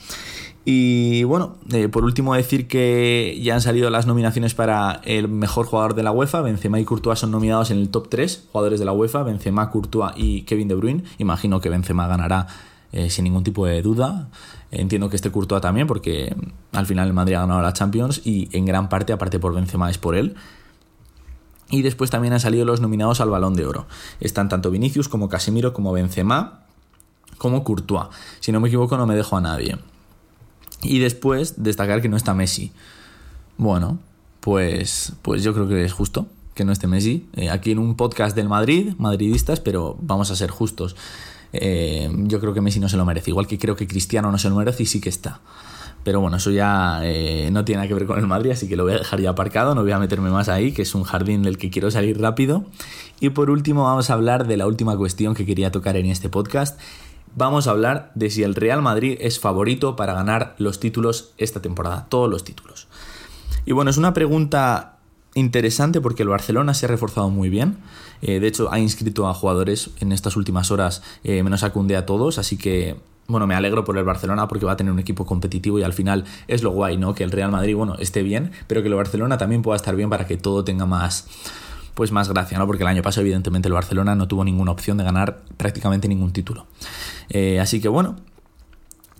Y 0.64 1.24
bueno, 1.24 1.56
eh, 1.72 1.88
por 1.88 2.04
último 2.04 2.34
decir 2.34 2.68
que 2.68 3.38
ya 3.42 3.54
han 3.54 3.60
salido 3.60 3.90
las 3.90 4.06
nominaciones 4.06 4.54
para 4.54 5.00
el 5.04 5.28
mejor 5.28 5.66
jugador 5.66 5.94
de 5.94 6.04
la 6.04 6.12
UEFA. 6.12 6.40
Benzema 6.40 6.78
y 6.78 6.84
Courtois 6.84 7.18
son 7.18 7.32
nominados 7.32 7.70
en 7.70 7.78
el 7.78 7.88
top 7.88 8.08
3 8.08 8.48
jugadores 8.52 8.78
de 8.78 8.86
la 8.86 8.92
UEFA. 8.92 9.24
Benzema, 9.24 9.70
Courtois 9.70 10.12
y 10.16 10.42
Kevin 10.42 10.68
De 10.68 10.74
Bruyne. 10.76 11.02
Imagino 11.18 11.60
que 11.60 11.68
Benzema 11.68 12.06
ganará 12.06 12.46
eh, 12.92 13.10
sin 13.10 13.24
ningún 13.24 13.42
tipo 13.42 13.66
de 13.66 13.82
duda. 13.82 14.28
Entiendo 14.70 15.10
que 15.10 15.16
este 15.16 15.32
Courtois 15.32 15.60
también, 15.60 15.88
porque 15.88 16.34
al 16.72 16.86
final 16.86 17.08
el 17.08 17.12
Madrid 17.12 17.34
ha 17.34 17.40
ganado 17.40 17.60
la 17.60 17.72
Champions 17.72 18.22
y 18.24 18.48
en 18.52 18.64
gran 18.64 18.88
parte, 18.88 19.12
aparte 19.12 19.40
por 19.40 19.52
Benzema, 19.54 19.90
es 19.90 19.98
por 19.98 20.14
él. 20.14 20.36
Y 21.72 21.80
después 21.80 22.10
también 22.10 22.34
han 22.34 22.40
salido 22.40 22.66
los 22.66 22.82
nominados 22.82 23.22
al 23.22 23.30
Balón 23.30 23.54
de 23.54 23.64
Oro. 23.64 23.86
Están 24.20 24.50
tanto 24.50 24.70
Vinicius 24.70 25.08
como 25.08 25.30
Casemiro 25.30 25.72
como 25.72 25.90
Benzema 25.90 26.60
como 27.38 27.64
Courtois. 27.64 28.06
Si 28.40 28.52
no 28.52 28.60
me 28.60 28.68
equivoco 28.68 28.96
no 28.96 29.06
me 29.06 29.16
dejo 29.16 29.36
a 29.36 29.40
nadie. 29.40 29.76
Y 30.82 30.98
después 30.98 31.62
destacar 31.62 32.02
que 32.02 32.10
no 32.10 32.16
está 32.16 32.34
Messi. 32.34 32.72
Bueno, 33.56 33.98
pues, 34.40 35.14
pues 35.22 35.42
yo 35.42 35.54
creo 35.54 35.66
que 35.66 35.84
es 35.84 35.92
justo 35.92 36.26
que 36.54 36.64
no 36.64 36.72
esté 36.72 36.86
Messi. 36.86 37.26
Eh, 37.34 37.48
aquí 37.48 37.70
en 37.70 37.78
un 37.78 37.96
podcast 37.96 38.36
del 38.36 38.50
Madrid, 38.50 38.92
madridistas, 38.98 39.58
pero 39.58 39.96
vamos 40.00 40.30
a 40.30 40.36
ser 40.36 40.50
justos. 40.50 40.94
Eh, 41.54 42.10
yo 42.26 42.38
creo 42.38 42.52
que 42.52 42.60
Messi 42.60 42.80
no 42.80 42.88
se 42.90 42.98
lo 42.98 43.06
merece. 43.06 43.30
Igual 43.30 43.46
que 43.46 43.58
creo 43.58 43.76
que 43.76 43.86
Cristiano 43.86 44.30
no 44.30 44.38
se 44.38 44.48
lo 44.50 44.56
merece 44.56 44.82
y 44.82 44.86
sí 44.86 45.00
que 45.00 45.08
está. 45.08 45.40
Pero 46.04 46.20
bueno, 46.20 46.36
eso 46.36 46.50
ya 46.50 47.00
eh, 47.04 47.48
no 47.52 47.64
tiene 47.64 47.78
nada 47.78 47.88
que 47.88 47.94
ver 47.94 48.06
con 48.06 48.18
el 48.18 48.26
Madrid, 48.26 48.50
así 48.50 48.68
que 48.68 48.76
lo 48.76 48.84
voy 48.84 48.94
a 48.94 48.98
dejar 48.98 49.20
ya 49.20 49.30
aparcado, 49.30 49.74
no 49.74 49.82
voy 49.82 49.92
a 49.92 49.98
meterme 49.98 50.30
más 50.30 50.48
ahí, 50.48 50.72
que 50.72 50.82
es 50.82 50.94
un 50.94 51.04
jardín 51.04 51.42
del 51.42 51.58
que 51.58 51.70
quiero 51.70 51.90
salir 51.90 52.20
rápido. 52.20 52.64
Y 53.20 53.30
por 53.30 53.50
último 53.50 53.84
vamos 53.84 54.10
a 54.10 54.14
hablar 54.14 54.46
de 54.46 54.56
la 54.56 54.66
última 54.66 54.96
cuestión 54.96 55.34
que 55.34 55.46
quería 55.46 55.70
tocar 55.70 55.96
en 55.96 56.06
este 56.06 56.28
podcast, 56.28 56.78
vamos 57.36 57.66
a 57.66 57.70
hablar 57.70 58.10
de 58.14 58.30
si 58.30 58.42
el 58.42 58.54
Real 58.54 58.82
Madrid 58.82 59.16
es 59.20 59.38
favorito 59.38 59.96
para 59.96 60.14
ganar 60.14 60.54
los 60.58 60.80
títulos 60.80 61.32
esta 61.38 61.62
temporada, 61.62 62.06
todos 62.08 62.28
los 62.28 62.44
títulos. 62.44 62.88
Y 63.64 63.72
bueno, 63.72 63.90
es 63.90 63.96
una 63.96 64.12
pregunta 64.12 64.98
interesante 65.34 66.00
porque 66.00 66.22
el 66.22 66.28
Barcelona 66.28 66.74
se 66.74 66.86
ha 66.86 66.88
reforzado 66.88 67.30
muy 67.30 67.48
bien. 67.48 67.78
Eh, 68.20 68.40
de 68.40 68.46
hecho, 68.46 68.72
ha 68.72 68.78
inscrito 68.78 69.28
a 69.28 69.34
jugadores 69.34 69.90
en 70.00 70.12
estas 70.12 70.36
últimas 70.36 70.70
horas, 70.70 71.02
eh, 71.24 71.42
menos 71.42 71.62
acunde 71.62 71.96
a 71.96 72.06
todos, 72.06 72.38
así 72.38 72.56
que 72.56 72.96
bueno, 73.28 73.46
me 73.46 73.54
alegro 73.54 73.84
por 73.84 73.96
el 73.96 74.04
Barcelona 74.04 74.48
porque 74.48 74.66
va 74.66 74.72
a 74.72 74.76
tener 74.76 74.92
un 74.92 74.98
equipo 74.98 75.24
competitivo 75.24 75.78
y 75.78 75.82
al 75.82 75.92
final 75.92 76.24
es 76.48 76.62
lo 76.62 76.70
guay, 76.70 76.96
¿no? 76.96 77.14
Que 77.14 77.24
el 77.24 77.30
Real 77.30 77.50
Madrid, 77.50 77.74
bueno, 77.74 77.94
esté 77.98 78.22
bien, 78.22 78.50
pero 78.66 78.82
que 78.82 78.88
el 78.88 78.94
Barcelona 78.94 79.38
también 79.38 79.62
pueda 79.62 79.76
estar 79.76 79.94
bien 79.96 80.10
para 80.10 80.26
que 80.26 80.36
todo 80.36 80.64
tenga 80.64 80.86
más, 80.86 81.28
pues 81.94 82.12
más 82.12 82.28
gracia, 82.28 82.58
¿no? 82.58 82.66
Porque 82.66 82.82
el 82.82 82.88
año 82.88 83.02
pasado, 83.02 83.22
evidentemente, 83.22 83.68
el 83.68 83.74
Barcelona 83.74 84.14
no 84.14 84.26
tuvo 84.28 84.44
ninguna 84.44 84.72
opción 84.72 84.98
de 84.98 85.04
ganar 85.04 85.42
prácticamente 85.56 86.08
ningún 86.08 86.32
título. 86.32 86.66
Eh, 87.30 87.60
así 87.60 87.80
que 87.80 87.88
bueno, 87.88 88.16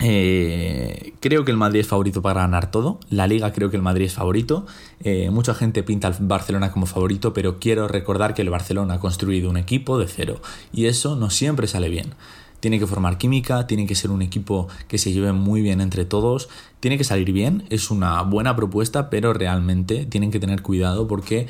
Eh, 0.04 1.12
creo 1.20 1.44
que 1.44 1.52
el 1.52 1.56
Madrid 1.56 1.80
es 1.80 1.86
favorito 1.86 2.22
para 2.22 2.40
ganar 2.40 2.72
todo. 2.72 2.98
La 3.08 3.28
liga 3.28 3.52
creo 3.52 3.70
que 3.70 3.76
el 3.76 3.82
Madrid 3.82 4.06
es 4.06 4.14
favorito. 4.14 4.66
Eh, 5.04 5.30
mucha 5.30 5.54
gente 5.54 5.84
pinta 5.84 6.08
al 6.08 6.16
Barcelona 6.18 6.72
como 6.72 6.86
favorito, 6.86 7.32
pero 7.32 7.60
quiero 7.60 7.86
recordar 7.86 8.34
que 8.34 8.42
el 8.42 8.50
Barcelona 8.50 8.94
ha 8.94 8.98
construido 8.98 9.48
un 9.48 9.56
equipo 9.56 9.98
de 9.98 10.08
cero 10.08 10.40
y 10.72 10.86
eso 10.86 11.14
no 11.14 11.30
siempre 11.30 11.68
sale 11.68 11.88
bien. 11.88 12.14
Tiene 12.62 12.78
que 12.78 12.86
formar 12.86 13.18
química, 13.18 13.66
tiene 13.66 13.88
que 13.88 13.96
ser 13.96 14.12
un 14.12 14.22
equipo 14.22 14.68
que 14.86 14.96
se 14.96 15.12
lleve 15.12 15.32
muy 15.32 15.62
bien 15.62 15.80
entre 15.80 16.04
todos, 16.04 16.48
tiene 16.78 16.96
que 16.96 17.02
salir 17.02 17.32
bien, 17.32 17.64
es 17.70 17.90
una 17.90 18.22
buena 18.22 18.54
propuesta, 18.54 19.10
pero 19.10 19.32
realmente 19.32 20.06
tienen 20.06 20.30
que 20.30 20.38
tener 20.38 20.62
cuidado 20.62 21.08
porque 21.08 21.48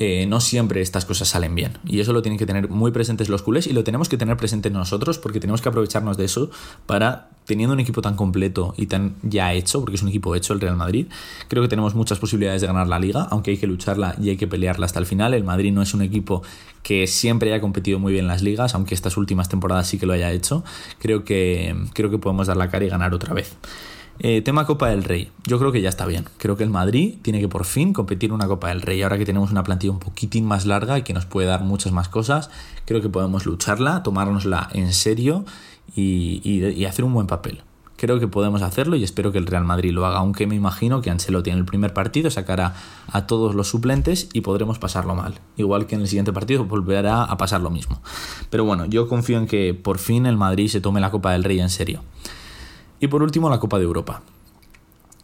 eh, 0.00 0.26
no 0.26 0.40
siempre 0.40 0.80
estas 0.80 1.04
cosas 1.04 1.26
salen 1.26 1.56
bien. 1.56 1.72
Y 1.84 1.98
eso 1.98 2.12
lo 2.12 2.22
tienen 2.22 2.38
que 2.38 2.46
tener 2.46 2.68
muy 2.68 2.92
presentes 2.92 3.28
los 3.28 3.42
culés 3.42 3.66
y 3.66 3.72
lo 3.72 3.82
tenemos 3.82 4.08
que 4.08 4.16
tener 4.16 4.36
presente 4.36 4.70
nosotros 4.70 5.18
porque 5.18 5.40
tenemos 5.40 5.60
que 5.60 5.70
aprovecharnos 5.70 6.16
de 6.16 6.24
eso 6.24 6.50
para, 6.86 7.30
teniendo 7.46 7.74
un 7.74 7.80
equipo 7.80 8.00
tan 8.00 8.14
completo 8.14 8.74
y 8.76 8.86
tan 8.86 9.16
ya 9.24 9.52
hecho, 9.52 9.80
porque 9.80 9.96
es 9.96 10.02
un 10.02 10.08
equipo 10.08 10.36
hecho 10.36 10.52
el 10.52 10.60
Real 10.60 10.76
Madrid, 10.76 11.08
creo 11.48 11.64
que 11.64 11.68
tenemos 11.68 11.96
muchas 11.96 12.20
posibilidades 12.20 12.60
de 12.60 12.68
ganar 12.68 12.86
la 12.86 13.00
liga, 13.00 13.26
aunque 13.30 13.50
hay 13.50 13.56
que 13.56 13.66
lucharla 13.66 14.14
y 14.22 14.30
hay 14.30 14.36
que 14.36 14.46
pelearla 14.46 14.86
hasta 14.86 15.00
el 15.00 15.06
final. 15.06 15.34
El 15.34 15.42
Madrid 15.42 15.72
no 15.72 15.82
es 15.82 15.92
un 15.94 16.02
equipo 16.02 16.44
que 16.84 17.08
siempre 17.08 17.52
haya 17.52 17.60
competido 17.60 17.98
muy 17.98 18.12
bien 18.12 18.26
en 18.26 18.28
las 18.28 18.42
ligas, 18.42 18.76
aunque 18.76 18.94
estas 18.94 19.16
últimas 19.16 19.48
temporadas 19.48 19.88
sí 19.88 19.98
que 19.98 20.06
lo 20.06 20.12
haya 20.12 20.30
hecho. 20.30 20.62
Creo 21.00 21.24
que, 21.24 21.74
creo 21.92 22.08
que 22.08 22.18
podemos 22.18 22.46
dar 22.46 22.56
la 22.56 22.70
cara 22.70 22.84
y 22.84 22.88
ganar 22.88 23.14
otra 23.14 23.34
vez. 23.34 23.56
Eh, 24.20 24.42
tema 24.42 24.66
Copa 24.66 24.88
del 24.88 25.04
Rey. 25.04 25.30
Yo 25.46 25.60
creo 25.60 25.70
que 25.70 25.80
ya 25.80 25.88
está 25.88 26.04
bien. 26.04 26.24
Creo 26.38 26.56
que 26.56 26.64
el 26.64 26.70
Madrid 26.70 27.14
tiene 27.22 27.40
que 27.40 27.48
por 27.48 27.64
fin 27.64 27.92
competir 27.92 28.32
una 28.32 28.48
Copa 28.48 28.68
del 28.68 28.82
Rey. 28.82 29.02
Ahora 29.02 29.16
que 29.16 29.24
tenemos 29.24 29.52
una 29.52 29.62
plantilla 29.62 29.92
un 29.92 30.00
poquitín 30.00 30.44
más 30.44 30.66
larga 30.66 30.98
y 30.98 31.02
que 31.02 31.14
nos 31.14 31.24
puede 31.24 31.46
dar 31.46 31.62
muchas 31.62 31.92
más 31.92 32.08
cosas, 32.08 32.50
creo 32.84 33.00
que 33.00 33.08
podemos 33.08 33.46
lucharla, 33.46 34.02
tomárnosla 34.02 34.70
en 34.72 34.92
serio 34.92 35.44
y, 35.94 36.84
hacer 36.84 37.04
un 37.04 37.14
buen 37.14 37.28
papel. 37.28 37.62
Creo 37.96 38.20
que 38.20 38.28
podemos 38.28 38.62
hacerlo 38.62 38.96
y 38.96 39.02
espero 39.02 39.32
que 39.32 39.38
el 39.38 39.46
Real 39.46 39.64
Madrid 39.64 39.92
lo 39.92 40.06
haga, 40.06 40.18
aunque 40.18 40.46
me 40.46 40.54
imagino 40.54 41.00
que 41.00 41.10
Ancelotti 41.10 41.50
en 41.50 41.58
el 41.58 41.64
primer 41.64 41.92
partido 41.92 42.30
sacará 42.30 42.74
a 43.10 43.26
todos 43.26 43.56
los 43.56 43.68
suplentes 43.68 44.28
y 44.32 44.40
podremos 44.40 44.78
pasarlo 44.78 45.16
mal. 45.16 45.40
Igual 45.56 45.86
que 45.86 45.96
en 45.96 46.02
el 46.02 46.08
siguiente 46.08 46.32
partido 46.32 46.64
volverá 46.64 47.24
a 47.24 47.36
pasar 47.36 47.60
lo 47.60 47.70
mismo. 47.70 48.00
Pero 48.50 48.64
bueno, 48.64 48.84
yo 48.86 49.08
confío 49.08 49.38
en 49.38 49.46
que 49.46 49.74
por 49.74 49.98
fin 49.98 50.26
el 50.26 50.36
Madrid 50.36 50.68
se 50.68 50.80
tome 50.80 51.00
la 51.00 51.10
Copa 51.10 51.32
del 51.32 51.42
Rey 51.42 51.58
en 51.58 51.70
serio. 51.70 52.02
Y 53.00 53.08
por 53.08 53.22
último, 53.22 53.48
la 53.50 53.58
Copa 53.58 53.78
de 53.78 53.84
Europa. 53.84 54.22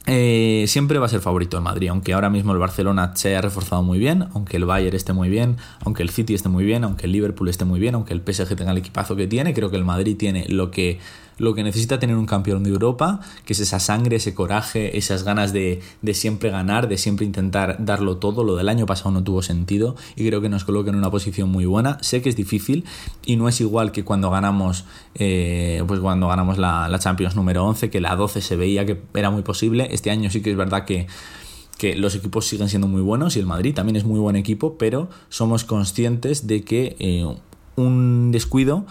Eh, 0.06 0.66
siempre 0.68 0.98
va 0.98 1.06
a 1.06 1.08
ser 1.08 1.20
favorito 1.20 1.56
el 1.56 1.62
Madrid, 1.62 1.88
aunque 1.88 2.12
ahora 2.12 2.28
mismo 2.28 2.52
el 2.52 2.58
Barcelona 2.58 3.12
se 3.14 3.28
haya 3.30 3.40
reforzado 3.40 3.82
muy 3.82 3.98
bien, 3.98 4.26
aunque 4.34 4.58
el 4.58 4.66
Bayern 4.66 4.94
esté 4.94 5.14
muy 5.14 5.30
bien, 5.30 5.56
aunque 5.82 6.02
el 6.02 6.10
City 6.10 6.34
esté 6.34 6.50
muy 6.50 6.64
bien, 6.64 6.84
aunque 6.84 7.06
el 7.06 7.12
Liverpool 7.12 7.48
esté 7.48 7.64
muy 7.64 7.80
bien, 7.80 7.94
aunque 7.94 8.12
el 8.12 8.20
PSG 8.20 8.54
tenga 8.54 8.72
el 8.72 8.78
equipazo 8.78 9.16
que 9.16 9.26
tiene, 9.26 9.54
creo 9.54 9.70
que 9.70 9.76
el 9.76 9.84
Madrid 9.84 10.14
tiene 10.18 10.44
lo 10.48 10.70
que 10.70 10.98
lo 11.38 11.54
que 11.54 11.62
necesita 11.62 11.98
tener 11.98 12.16
un 12.16 12.26
campeón 12.26 12.64
de 12.64 12.70
Europa, 12.70 13.20
que 13.44 13.52
es 13.52 13.60
esa 13.60 13.80
sangre, 13.80 14.16
ese 14.16 14.34
coraje, 14.34 14.96
esas 14.96 15.24
ganas 15.24 15.52
de, 15.52 15.80
siempre 16.12 16.50
ganar, 16.50 16.88
de 16.88 16.98
siempre 16.98 17.26
intentar 17.26 17.76
darlo 17.84 18.18
todo. 18.18 18.44
Lo 18.44 18.56
del 18.56 18.68
año 18.68 18.86
pasado 18.86 19.10
no 19.10 19.22
tuvo 19.22 19.42
sentido 19.42 19.96
y 20.16 20.26
creo 20.26 20.40
que 20.40 20.48
nos 20.48 20.64
coloca 20.64 20.90
en 20.90 20.96
una 20.96 21.10
posición 21.10 21.50
muy 21.50 21.66
buena. 21.66 21.98
Sé 22.00 22.22
que 22.22 22.28
es 22.28 22.36
difícil 22.36 22.84
y 23.24 23.36
no 23.36 23.48
es 23.48 23.60
igual 23.60 23.92
que 23.92 24.04
cuando 24.04 24.30
ganamos, 24.30 24.84
eh, 25.14 25.82
pues 25.86 26.00
cuando 26.00 26.28
ganamos 26.28 26.58
la, 26.58 26.88
la 26.88 26.98
Champions 26.98 27.36
número 27.36 27.64
11, 27.64 27.90
que 27.90 28.00
la 28.00 28.16
12 28.16 28.40
se 28.40 28.56
veía 28.56 28.86
que 28.86 29.00
era 29.14 29.30
muy 29.30 29.42
posible. 29.42 29.88
Este 29.90 30.10
año 30.10 30.30
sí 30.30 30.42
que 30.42 30.50
es 30.50 30.56
verdad 30.56 30.84
que 30.84 31.06
que 31.78 31.96
los 31.96 32.14
equipos 32.14 32.46
siguen 32.46 32.68
siendo 32.68 32.86
muy 32.86 33.02
buenos 33.02 33.36
y 33.36 33.40
el 33.40 33.46
Madrid 33.46 33.74
también 33.74 33.96
es 33.96 34.04
muy 34.04 34.20
buen 34.20 34.36
equipo, 34.36 34.76
pero 34.78 35.08
somos 35.28 35.64
conscientes 35.64 36.46
de 36.46 36.62
que 36.62 36.96
eh, 36.98 37.26
un 37.76 38.30
descuido 38.32 38.86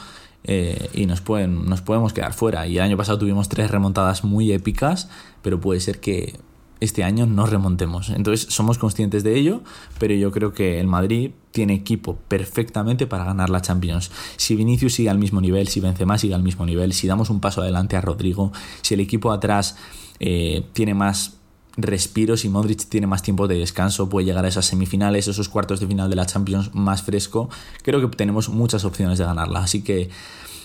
eh, 0.46 0.90
y 0.94 1.06
nos, 1.06 1.22
pueden, 1.22 1.66
nos 1.66 1.82
podemos 1.82 2.14
quedar 2.14 2.34
fuera. 2.34 2.68
Y 2.68 2.78
el 2.78 2.84
año 2.84 2.98
pasado 2.98 3.18
tuvimos 3.20 3.50
tres 3.50 3.72
remontadas 3.72 4.24
muy 4.24 4.52
épicas, 4.52 5.10
pero 5.42 5.60
puede 5.60 5.80
ser 5.80 6.00
que 6.00 6.40
este 6.84 7.04
año 7.04 7.26
no 7.26 7.46
remontemos. 7.46 8.10
Entonces 8.10 8.54
somos 8.54 8.78
conscientes 8.78 9.24
de 9.24 9.38
ello, 9.38 9.62
pero 10.00 10.14
yo 10.16 10.32
creo 10.32 10.54
que 10.54 10.80
el 10.80 10.88
Madrid 10.88 11.32
tiene 11.52 11.74
equipo 11.74 12.18
perfectamente 12.28 13.08
para 13.08 13.24
ganar 13.24 13.50
la 13.50 13.62
Champions. 13.62 14.12
Si 14.36 14.56
Vinicius 14.56 14.94
sigue 14.96 15.10
al 15.10 15.18
mismo 15.18 15.40
nivel, 15.40 15.70
si 15.70 15.80
Benzema 15.80 16.18
sigue 16.18 16.36
al 16.36 16.44
mismo 16.44 16.66
nivel, 16.66 16.92
si 16.94 17.08
damos 17.08 17.30
un 17.30 17.40
paso 17.40 17.62
adelante 17.62 17.96
a 17.96 18.02
Rodrigo, 18.02 18.52
si 18.82 18.96
el 18.96 19.00
equipo 19.00 19.32
atrás 19.32 19.78
eh, 20.20 20.66
tiene 20.74 20.94
más 20.94 21.38
respiros 21.76 22.46
y 22.46 22.50
Modric 22.50 22.88
tiene 22.88 23.08
más 23.08 23.24
tiempo 23.24 23.48
de 23.48 23.58
descanso, 23.58 24.10
puede 24.10 24.26
llegar 24.26 24.46
a 24.46 24.48
esas 24.48 24.66
semifinales, 24.66 25.28
esos 25.28 25.50
cuartos 25.50 25.80
de 25.80 25.88
final 25.88 26.10
de 26.10 26.16
la 26.16 26.26
Champions 26.26 26.74
más 26.74 27.04
fresco, 27.04 27.50
creo 27.82 28.00
que 28.02 28.16
tenemos 28.16 28.50
muchas 28.50 28.86
opciones 28.86 29.18
de 29.18 29.26
ganarla. 29.26 29.60
Así 29.60 29.84
que, 29.84 30.10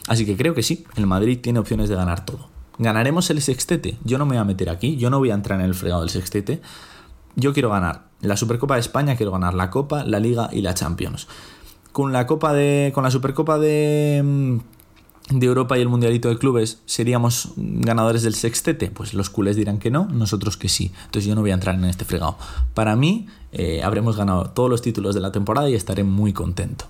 así 0.06 0.26
que 0.26 0.36
creo 0.36 0.54
que 0.54 0.62
sí, 0.62 0.84
el 0.96 1.06
Madrid 1.06 1.38
tiene 1.40 1.58
opciones 1.58 1.88
de 1.88 1.94
ganar 1.94 2.24
todo. 2.24 2.48
¿Ganaremos 2.78 3.28
el 3.30 3.42
sextete? 3.42 3.96
Yo 4.04 4.18
no 4.18 4.26
me 4.26 4.36
voy 4.36 4.38
a 4.38 4.44
meter 4.44 4.70
aquí, 4.70 4.96
yo 4.96 5.10
no 5.10 5.18
voy 5.18 5.30
a 5.30 5.34
entrar 5.34 5.58
en 5.58 5.66
el 5.66 5.74
fregado 5.74 6.02
del 6.02 6.10
sextete. 6.10 6.60
Yo 7.34 7.52
quiero 7.52 7.70
ganar 7.70 8.08
la 8.20 8.36
Supercopa 8.36 8.74
de 8.74 8.80
España, 8.80 9.16
quiero 9.16 9.32
ganar 9.32 9.54
la 9.54 9.70
Copa, 9.70 10.04
la 10.04 10.20
Liga 10.20 10.48
y 10.52 10.60
la 10.60 10.74
Champions. 10.74 11.26
Con 11.92 12.12
la 12.12 12.26
Copa 12.26 12.52
de. 12.52 12.92
con 12.94 13.02
la 13.02 13.10
Supercopa 13.10 13.58
de 13.58 14.22
mm, 14.24 14.58
de 15.30 15.46
Europa 15.46 15.78
y 15.78 15.82
el 15.82 15.88
Mundialito 15.88 16.28
de 16.28 16.38
Clubes 16.38 16.80
seríamos 16.86 17.52
ganadores 17.56 18.22
del 18.22 18.34
sextete? 18.34 18.90
Pues 18.90 19.14
los 19.14 19.30
culés 19.30 19.56
dirán 19.56 19.78
que 19.78 19.90
no, 19.90 20.06
nosotros 20.06 20.56
que 20.56 20.68
sí. 20.68 20.92
Entonces 21.06 21.26
yo 21.26 21.34
no 21.34 21.40
voy 21.42 21.50
a 21.50 21.54
entrar 21.54 21.74
en 21.74 21.84
este 21.84 22.04
fregado. 22.04 22.36
Para 22.74 22.96
mí 22.96 23.26
eh, 23.52 23.82
habremos 23.82 24.16
ganado 24.16 24.50
todos 24.50 24.70
los 24.70 24.82
títulos 24.82 25.14
de 25.14 25.20
la 25.20 25.32
temporada 25.32 25.68
y 25.68 25.74
estaré 25.74 26.04
muy 26.04 26.32
contento. 26.32 26.86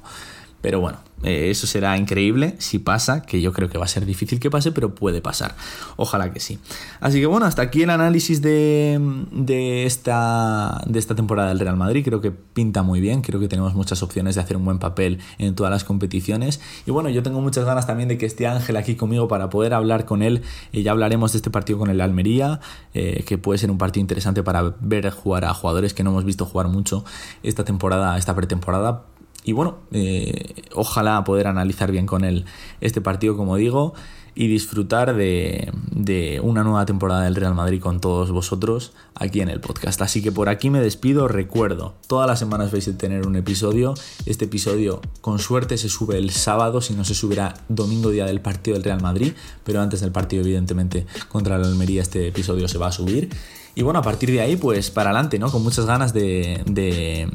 Pero 0.60 0.80
bueno, 0.80 0.98
eh, 1.22 1.50
eso 1.50 1.66
será 1.66 1.96
increíble 1.96 2.54
si 2.58 2.78
pasa, 2.78 3.22
que 3.22 3.40
yo 3.40 3.52
creo 3.52 3.68
que 3.68 3.78
va 3.78 3.84
a 3.84 3.88
ser 3.88 4.06
difícil 4.06 4.38
que 4.40 4.50
pase, 4.50 4.72
pero 4.72 4.94
puede 4.94 5.20
pasar. 5.20 5.54
Ojalá 5.96 6.32
que 6.32 6.40
sí. 6.40 6.58
Así 7.00 7.20
que 7.20 7.26
bueno, 7.26 7.46
hasta 7.46 7.62
aquí 7.62 7.82
el 7.82 7.90
análisis 7.90 8.40
de, 8.40 9.00
de, 9.32 9.84
esta, 9.84 10.82
de 10.86 10.98
esta 10.98 11.14
temporada 11.14 11.48
del 11.48 11.60
Real 11.60 11.76
Madrid. 11.76 12.04
Creo 12.04 12.20
que 12.20 12.30
pinta 12.30 12.82
muy 12.82 13.00
bien, 13.00 13.22
creo 13.22 13.40
que 13.40 13.48
tenemos 13.48 13.74
muchas 13.74 14.02
opciones 14.02 14.34
de 14.34 14.40
hacer 14.40 14.56
un 14.56 14.64
buen 14.64 14.78
papel 14.78 15.20
en 15.38 15.54
todas 15.54 15.70
las 15.70 15.84
competiciones. 15.84 16.60
Y 16.86 16.90
bueno, 16.90 17.08
yo 17.08 17.22
tengo 17.22 17.40
muchas 17.40 17.64
ganas 17.64 17.86
también 17.86 18.08
de 18.08 18.18
que 18.18 18.26
esté 18.26 18.46
Ángel 18.46 18.76
aquí 18.76 18.94
conmigo 18.96 19.28
para 19.28 19.50
poder 19.50 19.74
hablar 19.74 20.04
con 20.04 20.22
él. 20.22 20.42
Y 20.72 20.82
ya 20.82 20.92
hablaremos 20.92 21.32
de 21.32 21.38
este 21.38 21.50
partido 21.50 21.78
con 21.78 21.90
el 21.90 22.00
Almería, 22.00 22.60
eh, 22.94 23.24
que 23.26 23.38
puede 23.38 23.58
ser 23.58 23.70
un 23.70 23.78
partido 23.78 24.00
interesante 24.00 24.42
para 24.42 24.74
ver 24.80 25.10
jugar 25.10 25.44
a 25.44 25.54
jugadores 25.54 25.94
que 25.94 26.02
no 26.02 26.10
hemos 26.10 26.24
visto 26.24 26.44
jugar 26.44 26.68
mucho 26.68 27.04
esta 27.42 27.64
temporada, 27.64 28.18
esta 28.18 28.34
pretemporada 28.34 29.04
y 29.44 29.52
bueno, 29.52 29.78
eh, 29.92 30.54
ojalá 30.74 31.22
poder 31.24 31.46
analizar 31.46 31.90
bien 31.90 32.06
con 32.06 32.24
él 32.24 32.44
este 32.80 33.00
partido, 33.00 33.36
como 33.36 33.56
digo, 33.56 33.94
y 34.34 34.46
disfrutar 34.46 35.16
de, 35.16 35.72
de, 35.90 36.38
una 36.40 36.62
nueva 36.62 36.86
temporada 36.86 37.22
del 37.24 37.34
Real 37.34 37.56
Madrid 37.56 37.80
con 37.80 38.00
todos 38.00 38.30
vosotros 38.30 38.92
aquí 39.16 39.40
en 39.40 39.48
el 39.48 39.60
podcast. 39.60 40.00
Así 40.00 40.22
que 40.22 40.30
por 40.30 40.48
aquí 40.48 40.70
me 40.70 40.80
despido, 40.80 41.26
recuerdo, 41.26 41.94
todas 42.06 42.28
las 42.28 42.38
semanas 42.38 42.70
vais 42.70 42.86
a 42.86 42.96
tener 42.96 43.26
un 43.26 43.34
episodio. 43.34 43.94
Este 44.26 44.44
episodio 44.44 45.00
con 45.22 45.40
suerte 45.40 45.76
se 45.76 45.88
sube 45.88 46.18
el 46.18 46.30
sábado, 46.30 46.80
si 46.80 46.94
no 46.94 47.04
se 47.04 47.14
subirá 47.14 47.54
domingo 47.68 48.10
día 48.10 48.26
del 48.26 48.40
partido 48.40 48.74
del 48.74 48.84
Real 48.84 49.02
Madrid, 49.02 49.32
pero 49.64 49.80
antes 49.80 50.02
del 50.02 50.12
partido 50.12 50.44
evidentemente 50.44 51.06
contra 51.28 51.58
la 51.58 51.66
Almería 51.66 52.02
este 52.02 52.28
episodio 52.28 52.68
se 52.68 52.78
va 52.78 52.88
a 52.88 52.92
subir. 52.92 53.30
Y 53.74 53.82
bueno, 53.82 53.98
a 53.98 54.02
partir 54.02 54.30
de 54.30 54.40
ahí 54.40 54.56
pues 54.56 54.92
para 54.92 55.10
adelante, 55.10 55.40
¿no? 55.40 55.50
Con 55.50 55.64
muchas 55.64 55.84
ganas 55.84 56.12
de, 56.12 56.62
de 56.66 57.28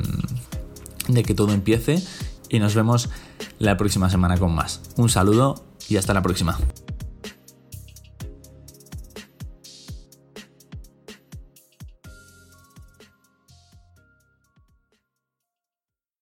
de 1.07 1.23
que 1.23 1.33
todo 1.33 1.53
empiece 1.53 2.01
y 2.49 2.59
nos 2.59 2.75
vemos 2.75 3.09
la 3.59 3.77
próxima 3.77 4.09
semana 4.09 4.37
con 4.37 4.53
más. 4.53 4.81
Un 4.97 5.09
saludo 5.09 5.63
y 5.89 5.97
hasta 5.97 6.13
la 6.13 6.21
próxima. 6.21 6.57